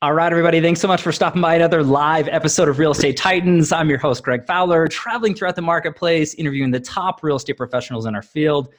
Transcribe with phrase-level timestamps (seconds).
[0.00, 0.60] All right, everybody.
[0.60, 3.72] Thanks so much for stopping by another live episode of Real Estate Titans.
[3.72, 8.06] I'm your host, Greg Fowler, traveling throughout the marketplace, interviewing the top real estate professionals
[8.06, 8.72] in our field,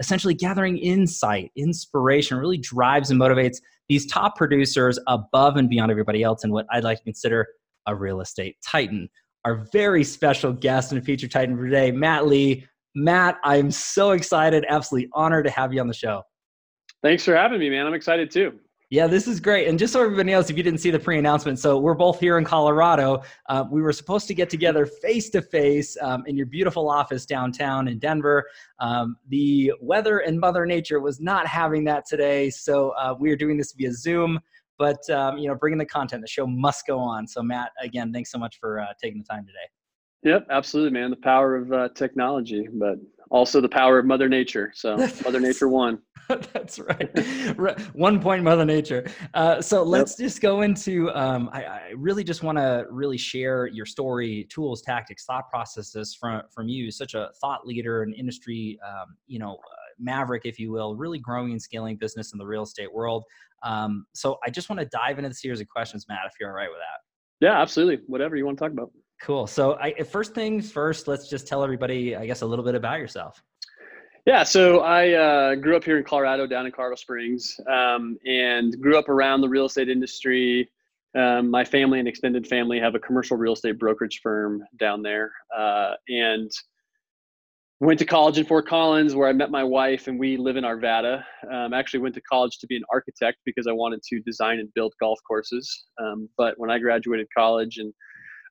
[0.00, 6.24] essentially gathering insight, inspiration, really drives and motivates these top producers above and beyond everybody
[6.24, 7.46] else and what I'd like to consider
[7.86, 9.08] a real estate titan.
[9.44, 12.66] Our very special guest and feature titan for today, Matt Lee.
[12.96, 16.24] Matt, I'm so excited, absolutely honored to have you on the show.
[17.00, 17.86] Thanks for having me, man.
[17.86, 18.58] I'm excited too.
[18.94, 19.66] Yeah, this is great.
[19.66, 22.20] And just so everybody knows, if you didn't see the pre announcement, so we're both
[22.20, 23.22] here in Colorado.
[23.48, 27.88] Uh, we were supposed to get together face to face in your beautiful office downtown
[27.88, 28.48] in Denver.
[28.78, 32.50] Um, the weather and Mother Nature was not having that today.
[32.50, 34.38] So uh, we are doing this via Zoom.
[34.78, 37.26] But, um, you know, bringing the content, the show must go on.
[37.26, 39.68] So, Matt, again, thanks so much for uh, taking the time today.
[40.22, 41.10] Yep, absolutely, man.
[41.10, 42.98] The power of uh, technology, but
[43.30, 44.72] also the power of Mother Nature.
[44.74, 46.00] So, Mother Nature won.
[46.28, 47.10] That's right.
[47.94, 49.06] One point, Mother Nature.
[49.34, 50.26] Uh, so let's yep.
[50.26, 51.10] just go into.
[51.10, 56.14] Um, I, I, really just want to really share your story, tools, tactics, thought processes
[56.14, 56.90] from from you.
[56.90, 61.18] Such a thought leader and industry, um, you know, uh, maverick, if you will, really
[61.18, 63.24] growing and scaling business in the real estate world.
[63.62, 66.48] Um, so I just want to dive into the series of questions, Matt, if you're
[66.48, 67.46] all right with that.
[67.46, 68.04] Yeah, absolutely.
[68.06, 68.90] Whatever you want to talk about.
[69.24, 69.46] Cool.
[69.46, 72.98] So I, first things first, let's just tell everybody, I guess, a little bit about
[72.98, 73.42] yourself.
[74.26, 78.78] Yeah, so I uh, grew up here in Colorado, down in Colorado Springs, um, and
[78.82, 80.68] grew up around the real estate industry.
[81.18, 85.32] Um, my family and extended family have a commercial real estate brokerage firm down there,
[85.56, 86.50] uh, and
[87.80, 90.64] went to college in Fort Collins, where I met my wife, and we live in
[90.64, 91.24] Arvada.
[91.50, 94.68] Um, actually, went to college to be an architect because I wanted to design and
[94.74, 95.84] build golf courses.
[95.98, 97.94] Um, but when I graduated college and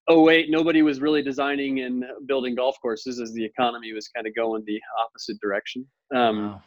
[0.07, 4.27] oh wait, nobody was really designing and building golf courses as the economy was kind
[4.27, 5.85] of going the opposite direction.
[6.15, 6.63] Um, wow.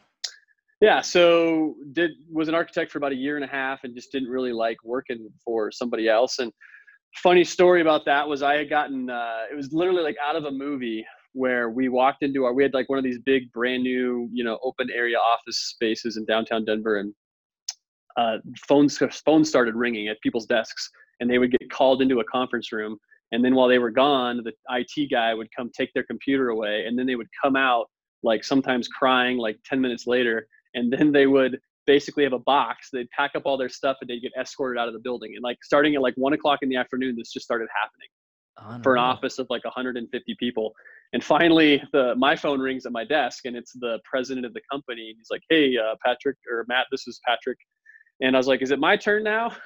[0.79, 4.11] Yeah, so did was an architect for about a year and a half and just
[4.11, 6.37] didn't really like working for somebody else.
[6.37, 6.51] And
[7.15, 10.45] funny story about that was I had gotten uh, it was literally like out of
[10.45, 13.83] a movie where we walked into our we had like one of these big brand
[13.83, 17.13] new you know open area office spaces in downtown Denver and
[18.17, 20.89] uh, phones phones started ringing at people's desks
[21.19, 22.97] and they would get called into a conference room
[23.31, 26.85] and then while they were gone the it guy would come take their computer away
[26.87, 27.87] and then they would come out
[28.23, 32.89] like sometimes crying like 10 minutes later and then they would basically have a box
[32.91, 35.33] they'd pack up all their stuff and they'd get escorted out of the building.
[35.33, 38.95] And like starting at like one o'clock in the afternoon this just started happening for
[38.95, 40.73] an office of like 150 people.
[41.13, 44.61] And finally the my phone rings at my desk and it's the president of the
[44.69, 47.57] company and he's like hey uh, patrick or matt this is patrick.
[48.21, 49.55] And i was like is it my turn now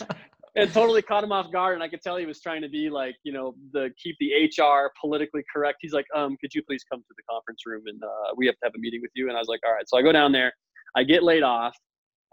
[0.58, 2.90] it totally caught him off guard and i could tell he was trying to be
[2.90, 4.30] like you know the keep the
[4.60, 5.78] hr politically correct.
[5.80, 8.54] He's like um could you please come to the conference room and uh, we have
[8.56, 9.28] to have a meeting with you?
[9.28, 9.88] And i was like all right.
[9.88, 10.52] So i go down there
[10.96, 11.76] i get laid off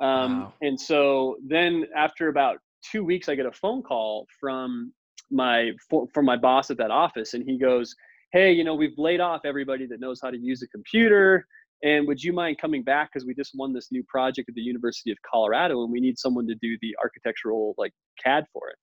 [0.01, 0.53] um, wow.
[0.61, 2.57] and so then after about
[2.89, 4.91] two weeks i get a phone call from
[5.31, 7.95] my for, from my boss at that office and he goes
[8.33, 11.45] hey you know we've laid off everybody that knows how to use a computer
[11.83, 14.61] and would you mind coming back because we just won this new project at the
[14.61, 17.91] University of Colorado and we need someone to do the architectural like
[18.23, 18.77] CAD for it.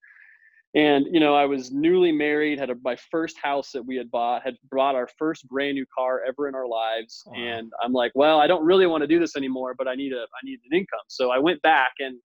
[0.75, 4.11] And you know, I was newly married, had a, my first house that we had
[4.11, 7.35] bought, had bought our first brand new car ever in our lives, wow.
[7.37, 10.13] and I'm like, well, I don't really want to do this anymore, but I need
[10.13, 11.05] a I need an income.
[11.09, 12.19] So I went back and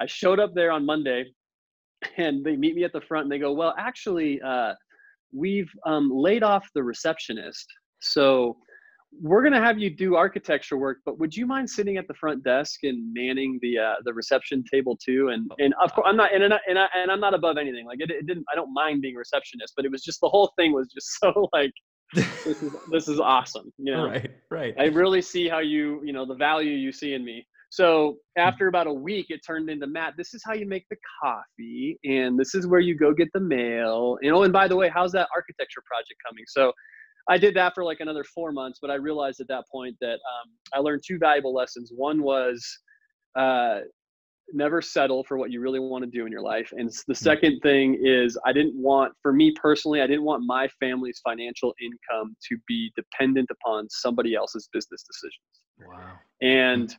[0.00, 1.26] I showed up there on Monday,
[2.16, 4.72] and they meet me at the front and they go, well, actually, uh,
[5.34, 7.66] we've um, laid off the receptionist,
[8.00, 8.56] so
[9.12, 12.14] we're going to have you do architecture work, but would you mind sitting at the
[12.14, 15.28] front desk and manning the uh, the reception table too?
[15.28, 17.58] And and of course, I'm not and and, I, and, I, and I'm not above
[17.58, 17.86] anything.
[17.86, 18.44] Like it, it didn't.
[18.52, 21.48] I don't mind being receptionist, but it was just the whole thing was just so
[21.52, 21.72] like
[22.14, 23.72] this is this is awesome.
[23.78, 24.74] You know, right, right.
[24.78, 27.46] I really see how you you know the value you see in me.
[27.72, 30.14] So after about a week, it turned into Matt.
[30.16, 33.40] This is how you make the coffee, and this is where you go get the
[33.40, 34.18] mail.
[34.22, 36.44] You know, and by the way, how's that architecture project coming?
[36.48, 36.72] So
[37.28, 40.14] I did that for like another four months, but I realized at that point that
[40.14, 41.92] um, I learned two valuable lessons.
[41.94, 42.66] One was
[43.36, 43.80] uh,
[44.52, 46.72] never settle for what you really want to do in your life.
[46.76, 47.24] And the hmm.
[47.24, 51.74] second thing is, I didn't want, for me personally, I didn't want my family's financial
[51.80, 55.88] income to be dependent upon somebody else's business decisions.
[55.88, 56.18] Wow.
[56.42, 56.94] And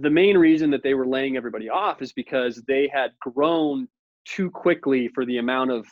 [0.00, 3.86] the main reason that they were laying everybody off is because they had grown
[4.24, 5.86] too quickly for the amount of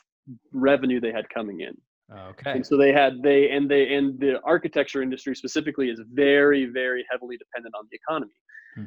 [0.53, 1.77] revenue they had coming in.
[2.13, 2.53] Okay.
[2.53, 7.05] And so they had they and they and the architecture industry specifically is very very
[7.11, 8.33] heavily dependent on the economy.
[8.77, 8.85] Hmm.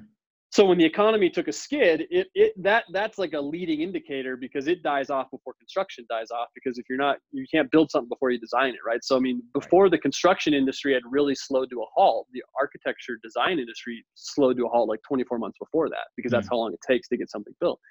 [0.52, 4.38] So when the economy took a skid, it it that that's like a leading indicator
[4.38, 7.92] because it dies off before construction dies off because if you're not you can't build
[7.92, 9.04] something before you design it, right?
[9.04, 9.92] So I mean before right.
[9.92, 14.66] the construction industry had really slowed to a halt, the architecture design industry slowed to
[14.66, 16.56] a halt like 24 months before that because that's hmm.
[16.56, 17.82] how long it takes to get something built.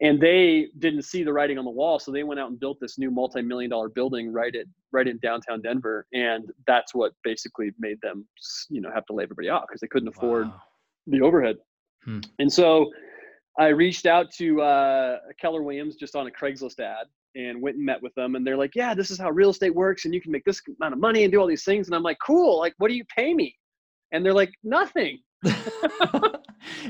[0.00, 2.78] And they didn't see the writing on the wall, so they went out and built
[2.80, 7.72] this new multi-million dollar building right at right in downtown Denver, and that's what basically
[7.78, 8.26] made them,
[8.70, 10.62] you know, have to lay everybody off because they couldn't afford Wow.
[11.08, 11.56] the overhead.
[12.04, 12.20] Hmm.
[12.38, 12.90] And so
[13.58, 17.84] I reached out to uh, Keller Williams just on a Craigslist ad and went and
[17.84, 18.36] met with them.
[18.36, 20.04] And they're like, yeah, this is how real estate works.
[20.04, 21.88] And you can make this amount of money and do all these things.
[21.88, 22.58] And I'm like, cool.
[22.58, 23.54] Like, what do you pay me?
[24.12, 25.18] And they're like, nothing.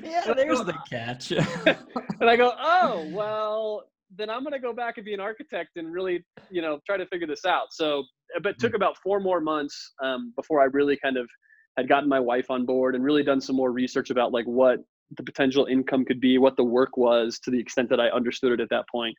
[0.02, 1.32] yeah, there's the catch.
[2.20, 3.84] And I go, oh, well,
[4.16, 6.96] then I'm going to go back and be an architect and really, you know, try
[6.96, 7.68] to figure this out.
[7.70, 8.02] So,
[8.42, 11.28] but it took about four more months um, before I really kind of
[11.76, 14.80] had gotten my wife on board and really done some more research about like what
[15.16, 18.52] the potential income could be, what the work was to the extent that I understood
[18.52, 19.14] it at that point.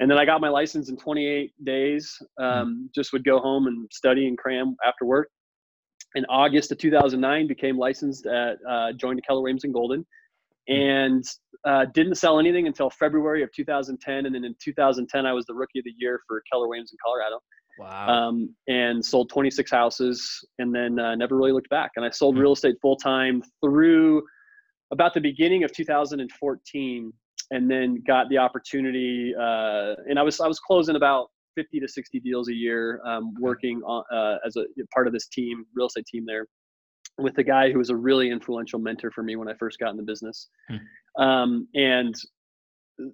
[0.00, 2.16] And then I got my license in 28 days.
[2.40, 5.28] Um, Just would go home and study and cram after work.
[6.14, 10.04] In August of 2009, became licensed at uh, joined Keller Williams and Golden,
[10.68, 11.24] and
[11.64, 14.26] uh, didn't sell anything until February of 2010.
[14.26, 16.98] And then in 2010, I was the rookie of the year for Keller Williams in
[17.04, 17.40] Colorado
[17.78, 18.08] wow.
[18.08, 21.92] um, and sold 26 houses and then uh, never really looked back.
[21.96, 22.42] And I sold Hmm.
[22.42, 24.22] real estate full time through
[24.90, 27.12] about the beginning of 2014
[27.50, 29.34] and then got the opportunity.
[29.34, 33.34] Uh, and I was, I was closing about 50 to 60 deals a year, um,
[33.40, 34.64] working on, uh, as a
[34.94, 36.46] part of this team, real estate team there
[37.18, 39.90] with a guy who was a really influential mentor for me when I first got
[39.90, 40.48] in the business.
[41.18, 42.14] Um, and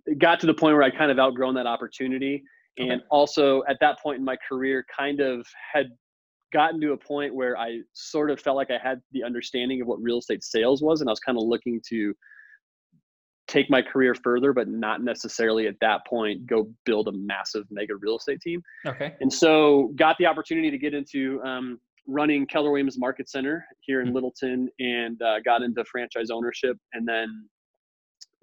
[0.06, 2.42] it got to the point where I kind of outgrown that opportunity.
[2.78, 5.88] And also at that point in my career kind of had
[6.52, 9.86] gotten to a point where i sort of felt like i had the understanding of
[9.86, 12.14] what real estate sales was and i was kind of looking to
[13.48, 17.96] take my career further but not necessarily at that point go build a massive mega
[17.96, 19.14] real estate team okay.
[19.20, 24.00] and so got the opportunity to get into um, running keller williams market center here
[24.02, 24.14] in Mhm.
[24.14, 27.48] littleton and uh, got into franchise ownership and then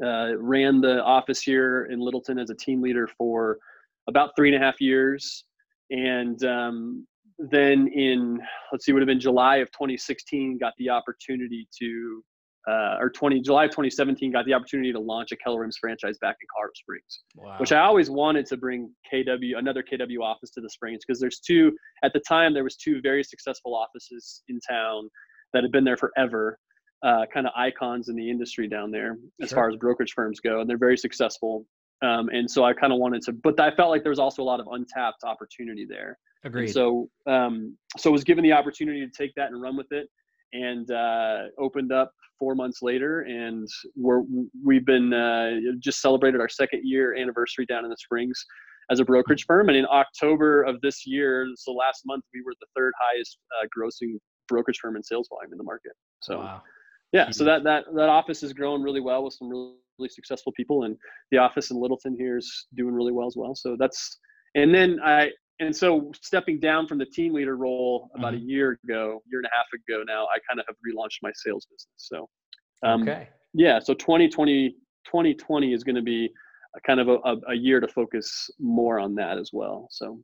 [0.04, 3.58] uh, ran the office here in littleton as a team leader for
[4.08, 5.46] about three and a half years
[5.92, 8.40] and um, then in
[8.72, 12.24] let's see would have been july of 2016 got the opportunity to
[12.68, 16.18] uh, or 20 july of 2017 got the opportunity to launch a keller williams franchise
[16.20, 17.58] back in colorado springs Wow.
[17.60, 21.40] which I always wanted to bring KW another KW office to the Springs because there's
[21.40, 25.10] two at the time there was two very successful offices in town
[25.54, 26.58] that had been there forever,
[27.04, 29.58] uh, kind of icons in the industry down there as Sure.
[29.58, 31.66] far as brokerage firms go, and they're very successful.
[32.02, 34.42] Um, and so I kind of wanted to, but I felt like there was also
[34.42, 36.18] a lot of untapped opportunity there.
[36.44, 36.68] And Agreed.
[36.68, 40.08] so, um, so was given the opportunity to take that and run with it,
[40.56, 44.22] and uh, opened up four months later, and we're
[44.64, 48.44] we've been uh, just celebrated our second year anniversary down in the Springs
[48.92, 52.54] as a brokerage firm, and in October of this year, so last month, we were
[52.60, 54.18] the third highest uh, grossing
[54.48, 55.94] brokerage firm in sales volume in the market.
[56.22, 56.62] So wow.
[57.12, 60.54] yeah, so that that that office has grown really well with some really, really successful
[60.56, 60.96] people, and
[61.32, 63.56] the office in Littleton here is doing really well as well.
[63.56, 64.20] So that's
[64.56, 68.78] and then I and so stepping down from the team leader role about a year
[68.84, 71.94] ago, year and a half ago now, I kind of have relaunched my sales business.
[71.98, 72.30] So
[72.84, 73.30] um, okay.
[73.54, 74.76] yeah, so 2020
[75.06, 76.30] 2020 is going to be
[76.76, 79.88] a kind of a, a, year to focus more on that as well.
[79.92, 80.20] So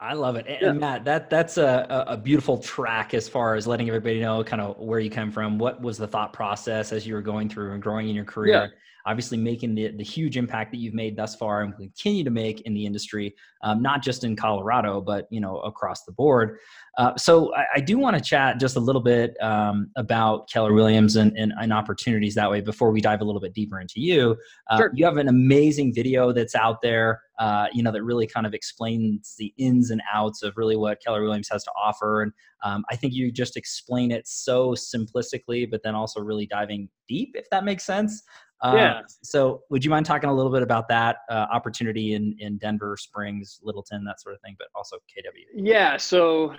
[0.00, 0.46] I love it.
[0.48, 0.72] And Yeah.
[0.72, 4.60] Matt, that that's a, a a beautiful track as far as letting everybody know kind
[4.60, 5.58] of where you come from.
[5.58, 8.52] What was the thought process as you were going through and growing in your career?
[8.52, 8.66] Yeah.
[9.06, 12.60] Obviously, making the, the huge impact that you've made thus far and continue to make
[12.62, 16.58] in the industry, um, not just in Colorado, but you know across the board.
[16.98, 20.74] Uh, so I, I do want to chat just a little bit um, about Keller
[20.74, 23.94] Williams and, and, and opportunities that way before we dive a little bit deeper into
[23.96, 24.36] you.
[24.70, 24.90] Uh, Sure.
[24.94, 28.52] You have an amazing video that's out there, uh, you know, that really kind of
[28.52, 32.22] explains the ins and outs of really what Keller Williams has to offer.
[32.22, 32.32] And
[32.62, 37.30] um, I think you just explain it so simplistically, but then also really diving deep,
[37.34, 38.22] if that makes sense.
[38.62, 39.00] Uh, Yeah.
[39.22, 42.96] So, would you mind talking a little bit about that uh, opportunity in in Denver
[42.96, 45.44] Springs, Littleton, that sort of thing, but also KW?
[45.54, 46.54] Yeah, so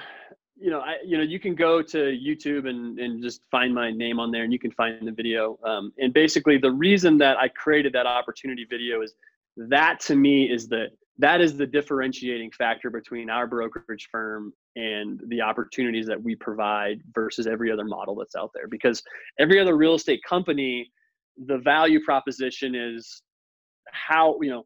[0.55, 3.91] you know, I you know, you can go to YouTube and and just find my
[3.91, 5.57] name on there, and you can find the video.
[5.63, 9.13] Um, and basically, the reason that I created that opportunity video is
[9.55, 10.87] that to me is the
[11.19, 17.01] that is the differentiating factor between our brokerage firm and the opportunities that we provide
[17.13, 18.67] versus every other model that's out there.
[18.67, 19.03] Because
[19.39, 20.91] every other real estate company,
[21.45, 23.21] the value proposition is
[23.91, 24.65] how you know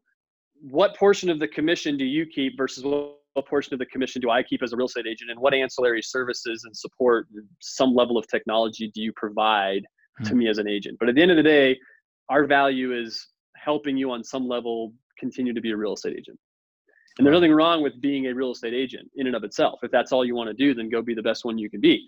[0.60, 4.20] what portion of the commission do you keep versus what, what portion of the commission
[4.20, 7.46] do I keep as a real estate agent, and what ancillary services and support and
[7.60, 9.82] some level of technology do you provide
[10.24, 10.38] to Hmm.
[10.38, 10.98] me as an agent?
[10.98, 11.78] But at the end of the day,
[12.28, 16.38] our value is helping you on some level continue to be a real estate agent.
[17.18, 19.80] And there's nothing wrong with being a real estate agent in and of itself.
[19.82, 21.80] If that's all you want to do, then go be the best one you can
[21.80, 22.06] be.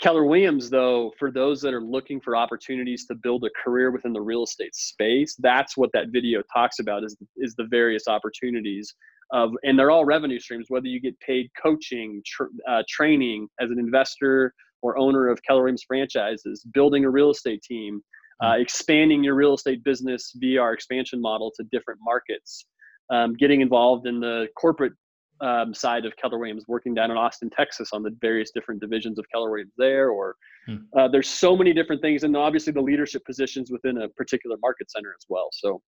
[0.00, 4.12] Keller Williams, though, for those that are looking for opportunities to build a career within
[4.12, 8.94] the real estate space, that's what that video talks about is is the various opportunities
[9.32, 10.66] of, and they're all revenue streams.
[10.68, 15.62] Whether you get paid coaching, tr- uh, training as an investor or owner of Keller
[15.62, 18.00] Williams franchises, building a real estate team,
[18.40, 18.62] uh, mm.
[18.62, 22.66] expanding your real estate business via our expansion model to different markets,
[23.10, 24.92] um, getting involved in the corporate
[25.40, 29.18] um, side of Keller Williams, working down in Austin, Texas, on the various different divisions
[29.18, 30.10] of Keller Williams there.
[30.10, 30.76] Or hmm.
[30.96, 34.90] uh, there's so many different things, and obviously the leadership positions within a particular market
[34.90, 35.48] center as well.
[35.52, 35.82] So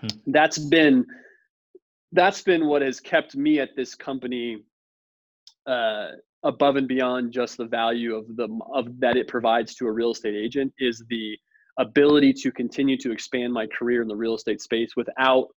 [0.00, 0.08] hmm.
[0.26, 1.06] that's been
[2.12, 4.58] that's been what has kept me at this company
[5.66, 6.08] uh,
[6.42, 10.10] above and beyond just the value of the of that it provides to a real
[10.10, 11.36] estate agent is the
[11.78, 15.48] ability to continue to expand my career in the real estate space without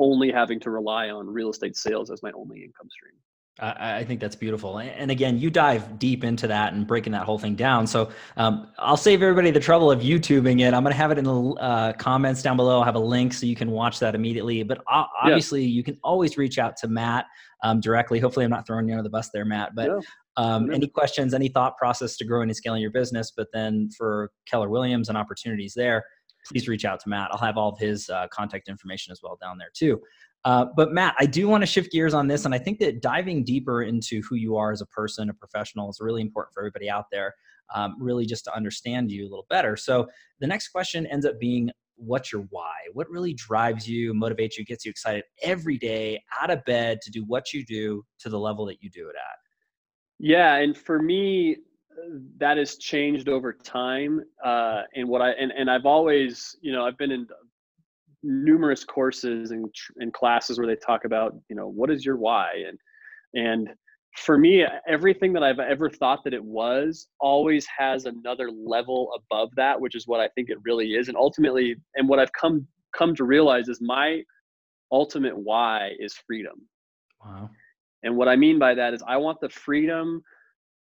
[0.00, 3.14] only having to rely on real estate sales as my only income stream.
[3.62, 4.78] I think that's beautiful.
[4.78, 7.86] And again, you dive deep into that and breaking that whole thing down.
[7.86, 10.72] So um, I'll save everybody the trouble of YouTubing it.
[10.72, 12.78] I'm going to have it in the uh, comments down below.
[12.78, 14.62] I'll have a link so you can watch that immediately.
[14.62, 15.74] But obviously, yeah.
[15.74, 17.26] you can always reach out to Matt
[17.62, 18.18] um, directly.
[18.18, 19.74] Hopefully, I'm not throwing you under the bus there, Matt.
[19.74, 19.98] But yeah.
[20.38, 24.30] um, any questions, any thought process to growing and scaling your business, but then for
[24.46, 26.02] Keller Williams and opportunities there,
[26.48, 27.30] please reach out to Matt.
[27.32, 30.00] I'll have all of his uh, contact information as well down there too.
[30.44, 33.02] Uh, but Matt, I do want to shift gears on this, and I think that
[33.02, 36.60] diving deeper into who you are as a person, a professional, is really important for
[36.62, 37.34] everybody out there.
[37.74, 39.76] Um, really, just to understand you a little better.
[39.76, 40.08] So
[40.40, 42.72] the next question ends up being, what's your why?
[42.94, 47.10] What really drives you, motivates you, gets you excited every day out of bed to
[47.10, 49.36] do what you do to the level that you do it at?
[50.18, 51.58] Yeah, and for me,
[52.38, 54.20] that has changed over time.
[54.44, 57.26] Uh, and what I and, and I've always, you know, I've been in
[58.22, 62.50] numerous courses and, and classes where they talk about, you know, what is your why?
[62.66, 62.78] And
[63.34, 63.68] and
[64.16, 69.50] for me, everything that I've ever thought that it was always has another level above
[69.56, 71.08] that, which is what I think it really is.
[71.08, 72.66] And ultimately, and what I've come
[72.96, 74.22] come to realize is my
[74.90, 76.66] ultimate why is freedom.
[77.24, 77.50] Wow.
[78.02, 80.22] And what I mean by that is I want the freedom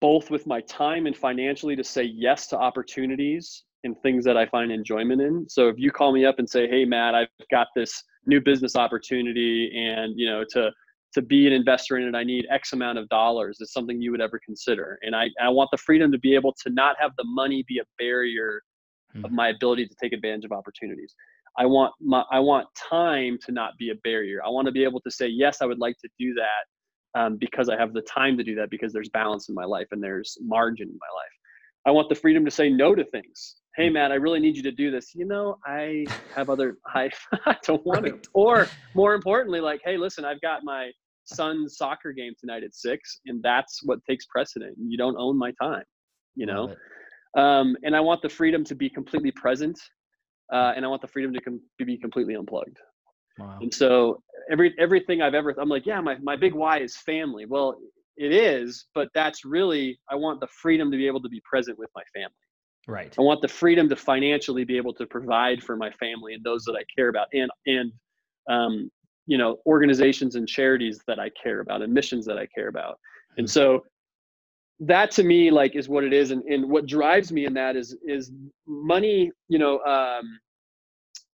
[0.04, 4.46] both with my time and financially to say yes to opportunities and things that I
[4.48, 5.46] find enjoyment in.
[5.48, 8.76] So if you call me up and say, "Hey Matt, I've got this new business
[8.76, 10.72] opportunity and, you know, to
[11.14, 14.12] to be an investor in it, I need X amount of dollars." Is something you
[14.12, 15.00] would ever consider.
[15.04, 17.80] And I I want the freedom to be able to not have the money be
[17.80, 18.62] a barrier
[19.14, 19.24] hmm.
[19.24, 21.16] of my ability to take advantage of opportunities.
[21.58, 24.42] I want my I want time to not be a barrier.
[24.46, 26.64] I want to be able to say, "Yes, I would like to do that."
[27.16, 29.88] Um, because I have the time to do that because there's balance in my life
[29.92, 31.32] and there's margin in my life.
[31.86, 33.56] I want the freedom to say no to things.
[33.76, 33.94] Hey, mm.
[33.94, 35.14] man, I really need you to do this.
[35.14, 36.06] You know, I
[36.36, 37.10] have other, I,
[37.46, 38.24] I don't want right.
[38.24, 38.30] to.
[38.34, 40.92] Or more importantly, like, hey, listen, I've got my
[41.26, 44.76] son's soccer game tonight at six, and that's what takes precedent.
[44.78, 45.84] You don't own my time,
[46.36, 46.74] you know?
[47.38, 49.80] Um, and I want the freedom to be completely present,
[50.52, 52.78] uh, and I want the freedom to com- be completely unplugged.
[53.38, 53.60] Wow.
[53.62, 54.22] And so
[54.52, 57.46] every everything I've ever I'm like, yeah, my, my big why is family.
[57.46, 57.78] Well,
[58.16, 61.78] it is, but that's really I want the freedom to be able to be present
[61.80, 62.36] with my family.
[62.88, 63.16] Right.
[63.18, 66.64] I want the freedom to financially be able to provide for my family and those
[66.66, 67.92] that I care about and and
[68.50, 68.92] um,
[69.26, 73.00] you know, organizations and charities that I care about and missions that I care about.
[73.38, 73.52] And hmm.
[73.52, 73.86] so
[74.80, 77.76] that to me like is what it is and, and what drives me in that
[77.76, 78.32] is is
[78.68, 80.40] money, you know, um,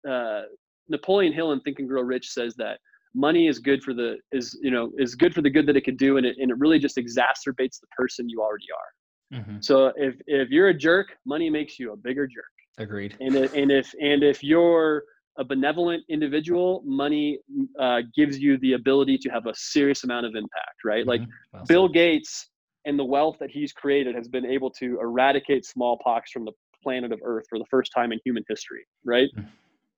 [0.09, 0.43] uh,
[0.89, 2.79] Napoleon Hill in Think and Grow Rich says that
[3.15, 5.81] money is good for the is you know is good for the good that it
[5.81, 9.39] could do, and it and it really just exacerbates the person you already are.
[9.39, 9.57] Mm-hmm.
[9.61, 12.45] So if if you're a jerk, money makes you a bigger jerk.
[12.77, 13.15] Agreed.
[13.21, 15.03] And if, and if and if you're
[15.37, 17.39] a benevolent individual, money
[17.79, 20.83] uh, gives you the ability to have a serious amount of impact.
[20.83, 21.05] Right?
[21.05, 21.09] Mm-hmm.
[21.09, 21.21] Like
[21.53, 22.49] well Bill Gates
[22.85, 26.51] and the wealth that he's created has been able to eradicate smallpox from the
[26.83, 28.85] planet of Earth for the first time in human history.
[29.03, 29.29] Right?
[29.37, 29.47] Mm-hmm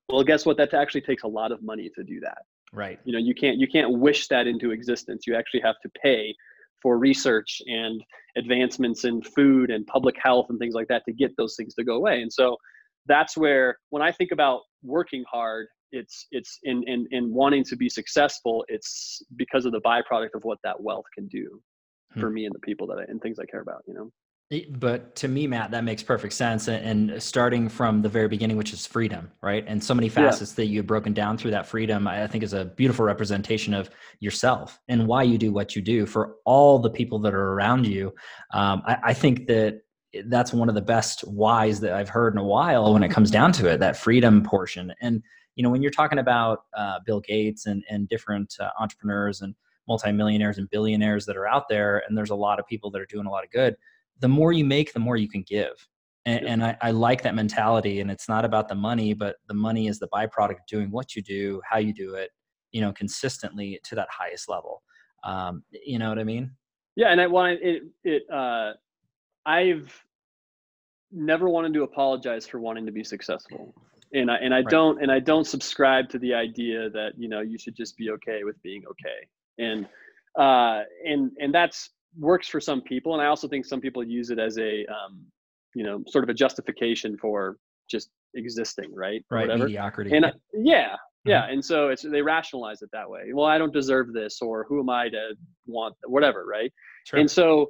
[0.10, 0.58] well, guess what?
[0.58, 2.40] That actually takes a lot of money to do that.
[2.74, 3.00] Right.
[3.06, 5.26] You know, you can't you can't wish that into existence.
[5.26, 6.34] You actually have to pay
[6.82, 8.02] for research and
[8.38, 11.84] advancements in food and public health and things like that to get those things to
[11.84, 12.22] go away.
[12.22, 12.56] And so
[13.08, 17.76] that's where when I think about working hard, it's it's in in, in wanting to
[17.76, 21.62] be successful, it's because of the byproduct of what that wealth can do
[22.14, 22.20] hmm.
[22.20, 24.12] for me and the people that I and things I care about, you know.
[24.70, 26.70] But to me, Matt, that makes perfect sense.
[26.70, 29.66] And starting from the very beginning, which is freedom, right?
[29.68, 30.56] And so many facets yeah.
[30.56, 33.90] that you have broken down through that freedom, I think is a beautiful representation of
[34.22, 37.88] yourself and why you do what you do for all the people that are around
[37.88, 38.14] you.
[38.54, 39.82] Um, I, I think that
[40.28, 43.30] that's one of the best whys that I've heard in a while when it comes
[43.30, 44.94] down to it, that freedom portion.
[45.02, 45.22] And,
[45.56, 49.56] you know, when you're talking about uh, Bill Gates and, and different uh, entrepreneurs and
[49.90, 53.06] multimillionaires and billionaires that are out there, and there's a lot of people that are
[53.08, 53.76] doing a lot of good
[54.20, 55.74] the more you make, the more you can give.
[56.26, 58.02] And, and I, I, like that mentality.
[58.02, 61.16] And it's not about the money, but the money is the byproduct of doing what
[61.16, 62.32] you do, how you do it,
[62.74, 64.84] you know, consistently to that highest level.
[65.24, 66.52] Um, you know what I mean?
[66.98, 67.12] Yeah.
[67.12, 68.74] And I want it, it, uh,
[69.46, 70.04] I've
[71.12, 73.74] never wanted to apologize for wanting to be successful.
[74.14, 74.70] And I, and I right.
[74.70, 78.10] don't, and I don't subscribe to the idea that, you know, you should just be
[78.12, 79.66] okay with being okay.
[79.66, 79.88] And,
[80.38, 83.14] uh, and, and that's works for some people.
[83.14, 85.26] And I also think some people use it as a, um,
[85.78, 87.58] you know sort of a justification for
[87.90, 89.66] just existing right right whatever.
[89.66, 91.54] mediocrity and yeah yeah mm-hmm.
[91.54, 94.80] and so it's they rationalize it that way well i don't deserve this or who
[94.80, 95.36] am i to
[95.68, 96.72] want whatever right
[97.06, 97.20] sure.
[97.20, 97.68] and so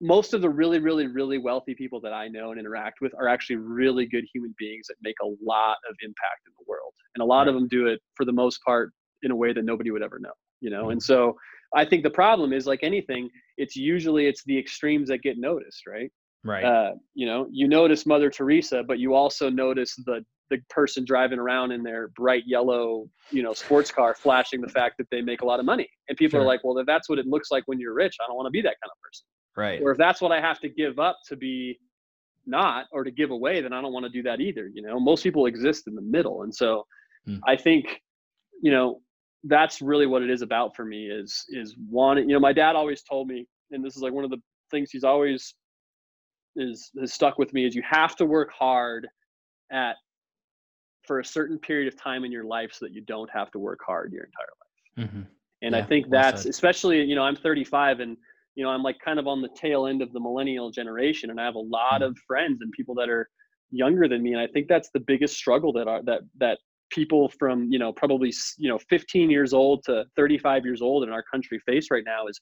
[0.00, 3.28] most of the really really really wealthy people that i know and interact with are
[3.28, 7.22] actually really good human beings that make a lot of impact in the world and
[7.22, 7.48] a lot right.
[7.48, 8.92] of them do it for the most part
[9.22, 10.92] in a way that nobody would ever know you know mm-hmm.
[10.92, 11.34] and so
[11.74, 15.86] i think the problem is like anything it's usually it's the extremes that get noticed
[15.86, 16.10] right
[16.44, 16.64] Right.
[16.64, 21.38] Uh, you know, you notice Mother Teresa, but you also notice the the person driving
[21.38, 25.42] around in their bright yellow, you know, sports car, flashing the fact that they make
[25.42, 25.86] a lot of money.
[26.08, 26.42] And people sure.
[26.42, 28.46] are like, well, if that's what it looks like when you're rich, I don't want
[28.46, 29.26] to be that kind of person.
[29.58, 29.82] Right.
[29.82, 31.78] Or if that's what I have to give up to be
[32.46, 34.70] not or to give away, then I don't want to do that either.
[34.72, 36.86] You know, most people exist in the middle, and so
[37.26, 37.36] hmm.
[37.46, 38.00] I think,
[38.62, 39.02] you know,
[39.44, 42.28] that's really what it is about for me is is wanting.
[42.28, 44.90] You know, my dad always told me, and this is like one of the things
[44.90, 45.54] he's always
[46.56, 49.06] is has stuck with me is you have to work hard
[49.70, 49.94] at
[51.06, 53.58] for a certain period of time in your life so that you don't have to
[53.58, 55.08] work hard your entire life.
[55.08, 55.22] Mm-hmm.
[55.62, 58.16] And yeah, I think that's well especially you know I'm 35 and
[58.56, 61.40] you know I'm like kind of on the tail end of the millennial generation and
[61.40, 62.04] I have a lot mm-hmm.
[62.04, 63.28] of friends and people that are
[63.70, 66.58] younger than me and I think that's the biggest struggle that are that that
[66.90, 71.10] people from you know probably you know 15 years old to 35 years old in
[71.10, 72.40] our country face right now is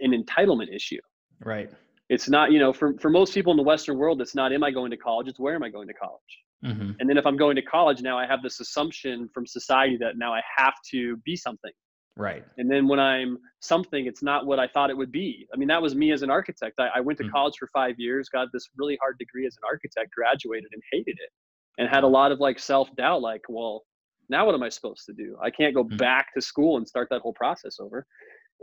[0.00, 1.00] an entitlement issue.
[1.44, 1.70] Right.
[2.08, 4.62] It's not you know for, for most people in the western world it's not am
[4.62, 5.28] i going to college?
[5.28, 6.20] It's where am i going to college?
[6.64, 6.92] Mm-hmm.
[7.00, 10.16] and then if i'm going to college now i have this assumption from society that
[10.16, 11.72] now i have to be something.
[12.16, 12.44] Right.
[12.58, 15.48] And then when i'm something it's not what i thought it would be.
[15.52, 16.74] I mean that was me as an architect.
[16.78, 17.32] I, I went to mm-hmm.
[17.32, 21.16] college for five years got this really hard degree as an architect graduated and hated
[21.18, 21.30] it
[21.78, 23.82] and had a lot of like self-doubt like well
[24.28, 25.96] now what am i supposed to do i can't go mm-hmm.
[25.96, 28.06] back to school and start that whole process over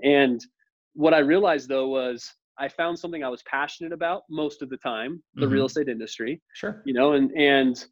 [0.04, 0.45] and
[0.93, 4.78] what i realized though was I found something I was passionate about most of the
[4.78, 5.54] time, the mm-hmm.
[5.54, 6.41] real estate industry.
[6.54, 6.82] Sure.
[6.86, 7.86] You know, and and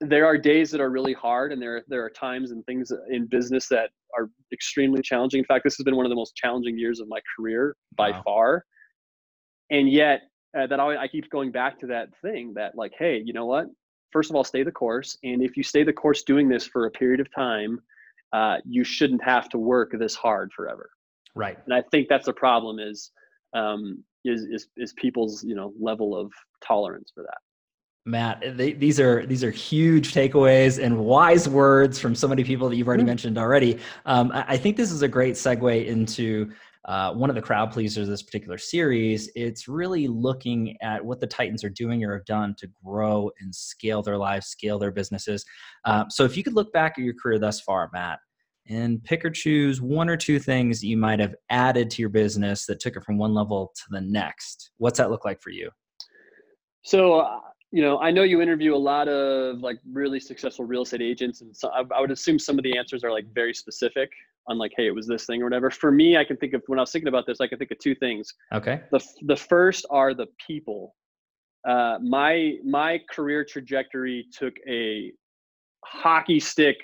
[0.00, 3.26] there are days that are really hard and there there are times and things in
[3.26, 5.38] business that are extremely challenging.
[5.38, 8.10] In fact, this has been one of the most challenging years of my career by
[8.10, 8.22] wow.
[8.24, 8.64] far.
[9.70, 10.22] And yet
[10.58, 13.46] uh, that I, I keep going back to that thing that like, hey, you know
[13.46, 13.66] what?
[14.12, 15.16] First of all, stay the course.
[15.22, 17.80] And if you stay the course doing this for a period of time,
[18.32, 20.90] uh, you shouldn't have to work this hard forever.
[21.34, 21.58] Right.
[21.64, 23.10] And I think that's the problem is
[23.54, 27.38] um, is, is is people's you know level of tolerance for that.
[28.06, 32.68] Matt, they, these are these are huge takeaways and wise words from so many people
[32.68, 33.08] that you've already mm-hmm.
[33.08, 33.78] mentioned already.
[34.06, 36.50] Um, I, I, think this is a great segue into
[36.86, 39.30] uh, one of the crowd pleasers of this particular series.
[39.34, 43.54] It's really looking at what the Titans are doing or have done to grow and
[43.54, 45.44] scale their lives, scale their businesses.
[45.84, 48.18] Uh, so, if you could look back at your career thus far, Matt,
[48.68, 52.66] and pick or choose one or two things you might have added to your business
[52.66, 54.70] that took it from one level to the next.
[54.78, 55.70] What's that look like for you?
[56.82, 57.40] So, uh,
[57.72, 61.40] you know, I know you interview a lot of like really successful real estate agents,
[61.42, 64.10] and so I, I, would assume some of the answers are like very specific
[64.50, 65.70] on like, hey, it was this thing or whatever.
[65.70, 67.70] For me, I can think of when I was thinking about this, I can think
[67.70, 68.34] of two things.
[68.52, 68.82] Okay.
[68.92, 70.94] The the first are the people.
[71.66, 75.12] Uh, my my career trajectory took a
[75.84, 76.76] hockey stick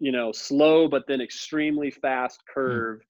[0.00, 2.54] you know, slow but then extremely fast hmm.
[2.54, 3.02] curve mm.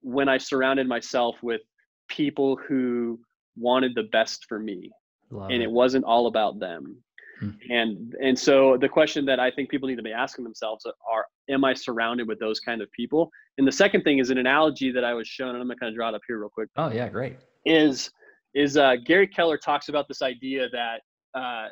[0.00, 1.60] when I surrounded myself with
[2.08, 3.20] people who
[3.56, 4.90] wanted the best for me.
[5.30, 5.66] Love and it.
[5.66, 5.70] it.
[5.70, 6.96] wasn't all about them.
[7.42, 7.56] Mm.
[7.70, 11.26] And and so the question that I think people need to be asking themselves are
[11.48, 13.30] am I surrounded with those kind of people?
[13.58, 15.90] And the second thing is an analogy that I was shown, and I'm gonna kind
[15.90, 16.68] of draw it up here real quick.
[16.76, 17.36] Oh yeah, great.
[17.64, 18.10] Is
[18.54, 21.00] is uh, Gary Keller talks about this idea that
[21.34, 21.68] uh,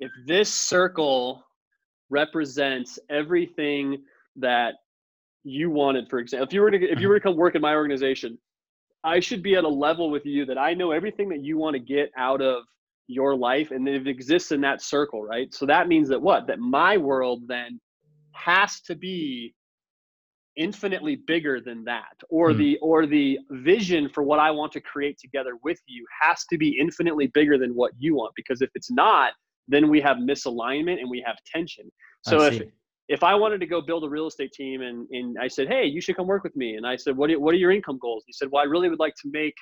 [0.00, 1.44] if this circle
[2.08, 4.02] represents everything
[4.36, 4.74] that
[5.44, 7.62] you wanted for example if you were to if you were to come work in
[7.62, 8.36] my organization
[9.04, 11.72] i should be at a level with you that i know everything that you want
[11.72, 12.64] to get out of
[13.10, 16.58] your life and it exists in that circle right so that means that what that
[16.58, 17.80] my world then
[18.32, 19.54] has to be
[20.56, 22.58] infinitely bigger than that or mm.
[22.58, 26.58] the or the vision for what i want to create together with you has to
[26.58, 29.32] be infinitely bigger than what you want because if it's not
[29.70, 31.90] then we have misalignment and we have tension.
[32.22, 32.62] So if
[33.08, 35.84] if I wanted to go build a real estate team and, and I said, hey,
[35.84, 36.76] you should come work with me.
[36.76, 38.22] And I said, what are, what are your income goals?
[38.24, 39.56] He said, well, I really would like to make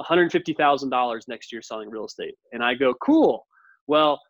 [0.00, 2.34] $150,000 next year selling real estate.
[2.52, 3.46] And I go, cool.
[3.86, 4.20] Well,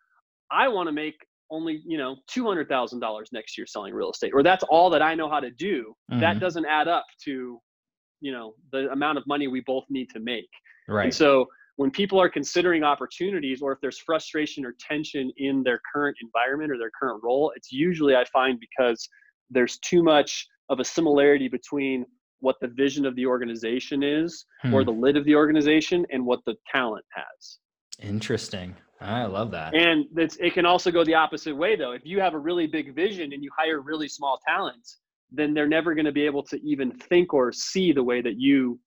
[0.50, 1.16] I want to make
[1.50, 5.30] only, you know, $200,000 next year selling real estate, or that's all that I know
[5.30, 5.94] how to do.
[6.10, 6.20] Mm-hmm.
[6.20, 7.58] That doesn't add up to,
[8.20, 10.48] you know, the amount of money we both need to make.
[10.88, 11.04] Right.
[11.04, 15.80] And so when people are considering opportunities or if there's frustration or tension in their
[15.94, 19.08] current environment or their current role, it's usually I find because
[19.50, 22.04] there's too much of a similarity between
[22.40, 24.74] what the vision of the organization is hmm.
[24.74, 27.58] or the lid of the organization and what the talent has.
[28.00, 28.74] Interesting.
[29.00, 29.74] I love that.
[29.74, 31.92] And it's, it can also go the opposite way though.
[31.92, 34.98] If you have a really big vision and you hire really small talents,
[35.30, 38.38] then they're never going to be able to even think or see the way that
[38.38, 38.80] you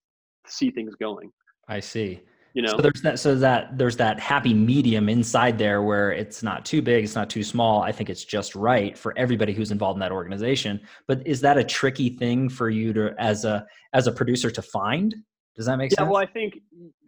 [0.47, 1.31] see things going.
[1.67, 2.21] I see
[2.53, 2.69] you know?
[2.69, 6.81] so there's that so that there's that happy medium inside there where it's not too
[6.81, 7.81] big it's not too small.
[7.81, 10.81] I think it's just right for everybody who's involved in that organization.
[11.07, 14.61] But is that a tricky thing for you to as a as a producer to
[14.61, 15.15] find
[15.57, 16.05] does that make yeah, sense?
[16.05, 16.59] Yeah, well, I think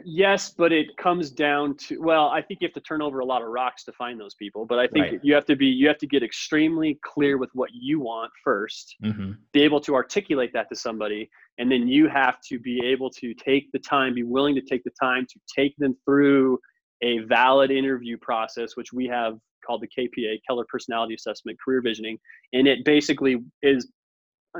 [0.03, 3.25] yes, but it comes down to well, I think you have to turn over a
[3.25, 4.65] lot of rocks to find those people.
[4.65, 5.19] But I think right.
[5.23, 8.85] you have to be you have to get extremely clear with what you want 1st
[9.03, 9.31] mm-hmm.
[9.53, 13.33] be able to articulate that to somebody, and then you have to be able to
[13.33, 16.59] take the time, be willing to take the time to take them through
[17.01, 22.17] a valid interview process, which we have called the KPA, Keller Personality Assessment, Career Visioning,
[22.51, 23.89] and it basically is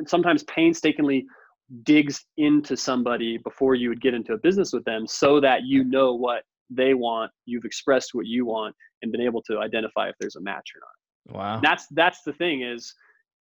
[0.08, 1.26] sometimes painstakingly
[1.84, 5.84] digs into somebody before you would get into a business with them so that you
[5.84, 10.16] know what they want you've expressed what you want and been able to identify if
[10.20, 11.38] there's a match or not.
[11.38, 11.60] Wow.
[11.62, 12.94] That's that's the thing is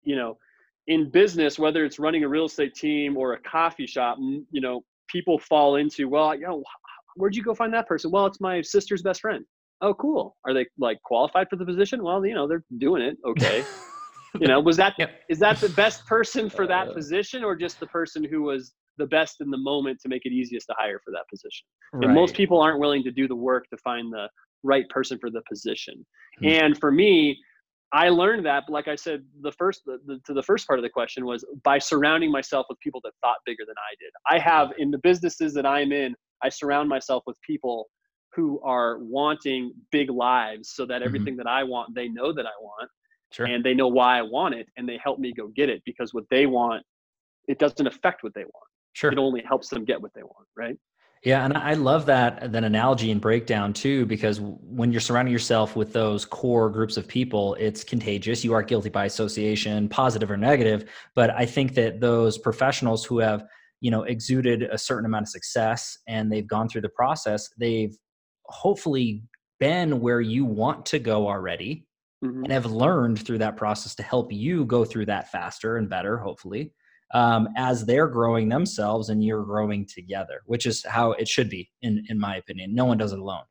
[0.03, 0.39] you know
[0.87, 4.83] in business whether it's running a real estate team or a coffee shop you know
[5.09, 6.63] people fall into well you know
[7.17, 8.11] where'd you go find that person?
[8.11, 9.45] Well it's my sister's best friend.
[9.81, 10.37] Oh cool.
[10.47, 12.03] Are they like qualified for the position?
[12.03, 13.19] Well you know they're doing it.
[13.27, 13.65] Okay
[14.41, 15.21] you know was that yep.
[15.29, 18.73] is that the best person for that uh, position or just the person who was
[18.99, 22.05] the best in the moment to make it easiest to hire for that position right.
[22.05, 24.29] and most people aren't willing to do the work to find the
[24.63, 26.05] right person for the position
[26.39, 26.47] hmm.
[26.47, 27.37] and for me
[27.93, 30.83] i learned that like i said the first the, the, to the first part of
[30.83, 34.39] the question was by surrounding myself with people that thought bigger than i did i
[34.39, 37.89] have in the businesses that i'm in i surround myself with people
[38.35, 41.05] who are wanting big lives so that mm-hmm.
[41.05, 41.39] everything mm-hmm.
[41.39, 42.91] that i want they know that i want
[43.33, 43.47] Sure.
[43.47, 46.13] And they know why I want it and they help me go get it because
[46.15, 46.85] what they want,
[47.49, 48.67] it doesn't affect what they want.
[48.93, 49.11] Sure.
[49.11, 50.77] It only helps them get what they want, right?
[51.25, 55.77] Yeah, and I love that that analogy and breakdown too, because when you're surrounding yourself
[55.77, 58.43] with those core groups of people, it's contagious.
[58.43, 60.91] You are guilty by association, positive or negative.
[61.15, 63.45] But I think that those professionals who have,
[63.81, 67.97] you know, exuded a certain amount of success and they've gone through the process, they've
[68.47, 69.23] hopefully
[69.61, 71.87] been where you want to go already
[72.23, 72.45] mm-hmm.
[72.45, 76.19] and have learned through that process to help you go through that faster and better,
[76.19, 76.73] hopefully,
[77.15, 81.71] um, as they're growing themselves and you're growing together, which is how it should be,
[81.83, 82.75] in in my opinion.
[82.75, 83.45] No one does it alone.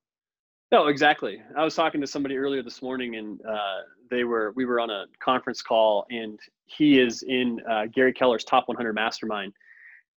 [0.72, 1.42] No, exactly.
[1.58, 4.90] I was talking to somebody earlier this morning, and uh, they were we were on
[4.90, 9.54] a conference call, and he is in uh, Gary Keller's top 100 mastermind,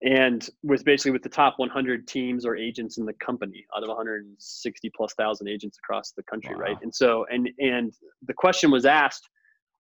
[0.02, 3.88] and with basically with the top 100 teams or agents in the company out of
[3.88, 6.61] 160 plus thousand agents across the country wow.
[6.61, 7.92] right and so and and
[8.26, 9.28] the question was asked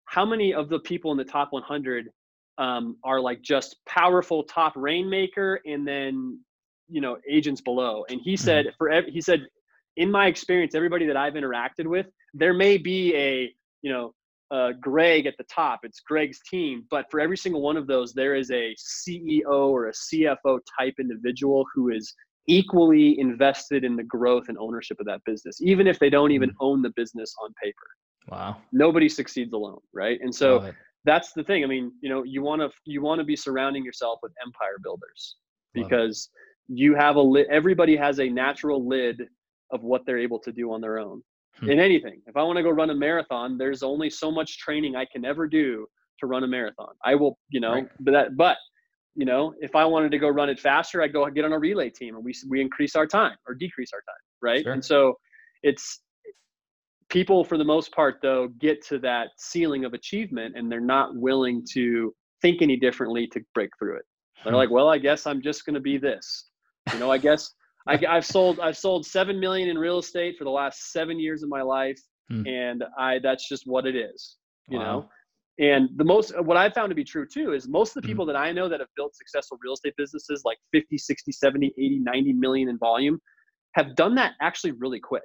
[0.05, 2.09] how many of the people in the top 100
[2.57, 6.39] um, are like just powerful top rainmaker and then
[6.89, 8.75] you know agents below and he said mm-hmm.
[8.77, 9.47] for every, he said
[9.97, 14.13] in my experience everybody that i've interacted with there may be a you know
[14.51, 15.81] uh, Greg at the top.
[15.83, 16.85] It's Greg's team.
[16.89, 20.95] But for every single one of those, there is a CEO or a CFO type
[20.99, 22.13] individual who is
[22.47, 26.49] equally invested in the growth and ownership of that business, even if they don't even
[26.49, 26.55] mm.
[26.61, 27.75] own the business on paper.
[28.27, 28.57] Wow.
[28.71, 30.19] Nobody succeeds alone, right?
[30.21, 30.71] And so
[31.05, 31.63] that's the thing.
[31.63, 34.77] I mean, you know, you want to you want to be surrounding yourself with empire
[34.83, 35.37] builders
[35.73, 36.29] because
[36.67, 37.47] you have a lid.
[37.49, 39.21] Everybody has a natural lid
[39.71, 41.23] of what they're able to do on their own
[41.59, 41.69] hmm.
[41.69, 42.21] in anything.
[42.27, 45.25] If I want to go run a marathon, there's only so much training I can
[45.25, 45.85] ever do
[46.19, 46.93] to run a marathon.
[47.05, 47.87] I will, you know, right.
[47.99, 48.57] but that, but
[49.15, 51.59] you know, if I wanted to go run it faster, I go get on a
[51.59, 54.63] relay team and we we increase our time or decrease our time, right?
[54.63, 54.73] Sure.
[54.73, 55.15] And so
[55.63, 56.01] it's
[57.09, 61.15] people for the most part though get to that ceiling of achievement and they're not
[61.15, 64.05] willing to think any differently to break through it.
[64.43, 64.57] They're hmm.
[64.57, 66.49] like, well, I guess I'm just going to be this.
[66.93, 67.53] You know, I guess
[67.87, 71.43] I, have sold I've sold seven million in real estate for the last seven years
[71.43, 72.45] of my life, hmm.
[72.45, 74.37] and I that's just what it is,
[74.67, 74.83] you wow.
[74.83, 75.09] know.
[75.59, 78.11] And the most what I've found to be true too is most of the hmm.
[78.11, 78.33] people mm-hmm.
[78.33, 81.99] that I know that have built successful real estate businesses like 50, 60, 70, 80,
[81.99, 83.19] 90 million in volume
[83.73, 85.23] have done that actually really quick.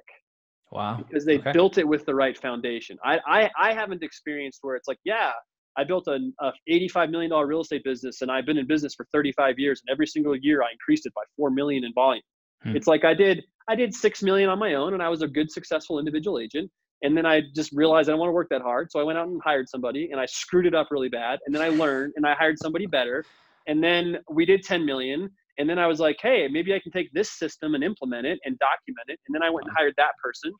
[0.71, 0.97] Wow.
[0.97, 1.51] Because they okay.
[1.51, 2.97] built it with the right foundation.
[3.03, 5.31] I, I I haven't experienced where it's like, yeah,
[5.77, 9.05] I built a, a $85 million real estate business and I've been in business for
[9.11, 12.23] 35 years and every single year I increased it by 4 million in volume.
[12.65, 12.75] Hmm.
[12.75, 15.27] It's like I did I did six million on my own, and I was a
[15.27, 16.69] good, successful individual agent.
[17.01, 19.17] And then I just realized I don't want to work that hard, so I went
[19.17, 21.39] out and hired somebody, and I screwed it up really bad.
[21.45, 23.25] And then I learned, and I hired somebody better.
[23.67, 25.29] And then we did 10 million.
[25.57, 28.39] And then I was like, hey, maybe I can take this system and implement it
[28.45, 29.19] and document it.
[29.27, 30.51] And then I went and hired that person.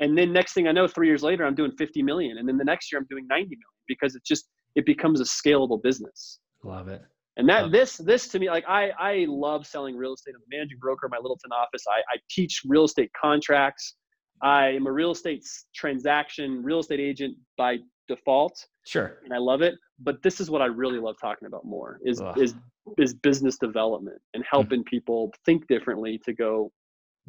[0.00, 2.38] And then next thing I know, three years later, I'm doing 50 million.
[2.38, 5.24] And then the next year, I'm doing 90 million because it just it becomes a
[5.24, 6.40] scalable business.
[6.62, 7.02] Love it.
[7.36, 10.34] And that this this to me, like I I love selling real estate.
[10.36, 11.84] I'm a managing broker in my Littleton office.
[11.88, 13.96] I, I teach real estate contracts.
[14.42, 15.44] I am a real estate
[15.74, 18.64] transaction real estate agent by default.
[18.86, 19.18] Sure.
[19.24, 19.74] And I love it.
[19.98, 22.38] But this is what I really love talking about more is Ugh.
[22.38, 22.54] is
[22.98, 24.56] is business development and hmm.
[24.56, 26.70] helping people think differently to go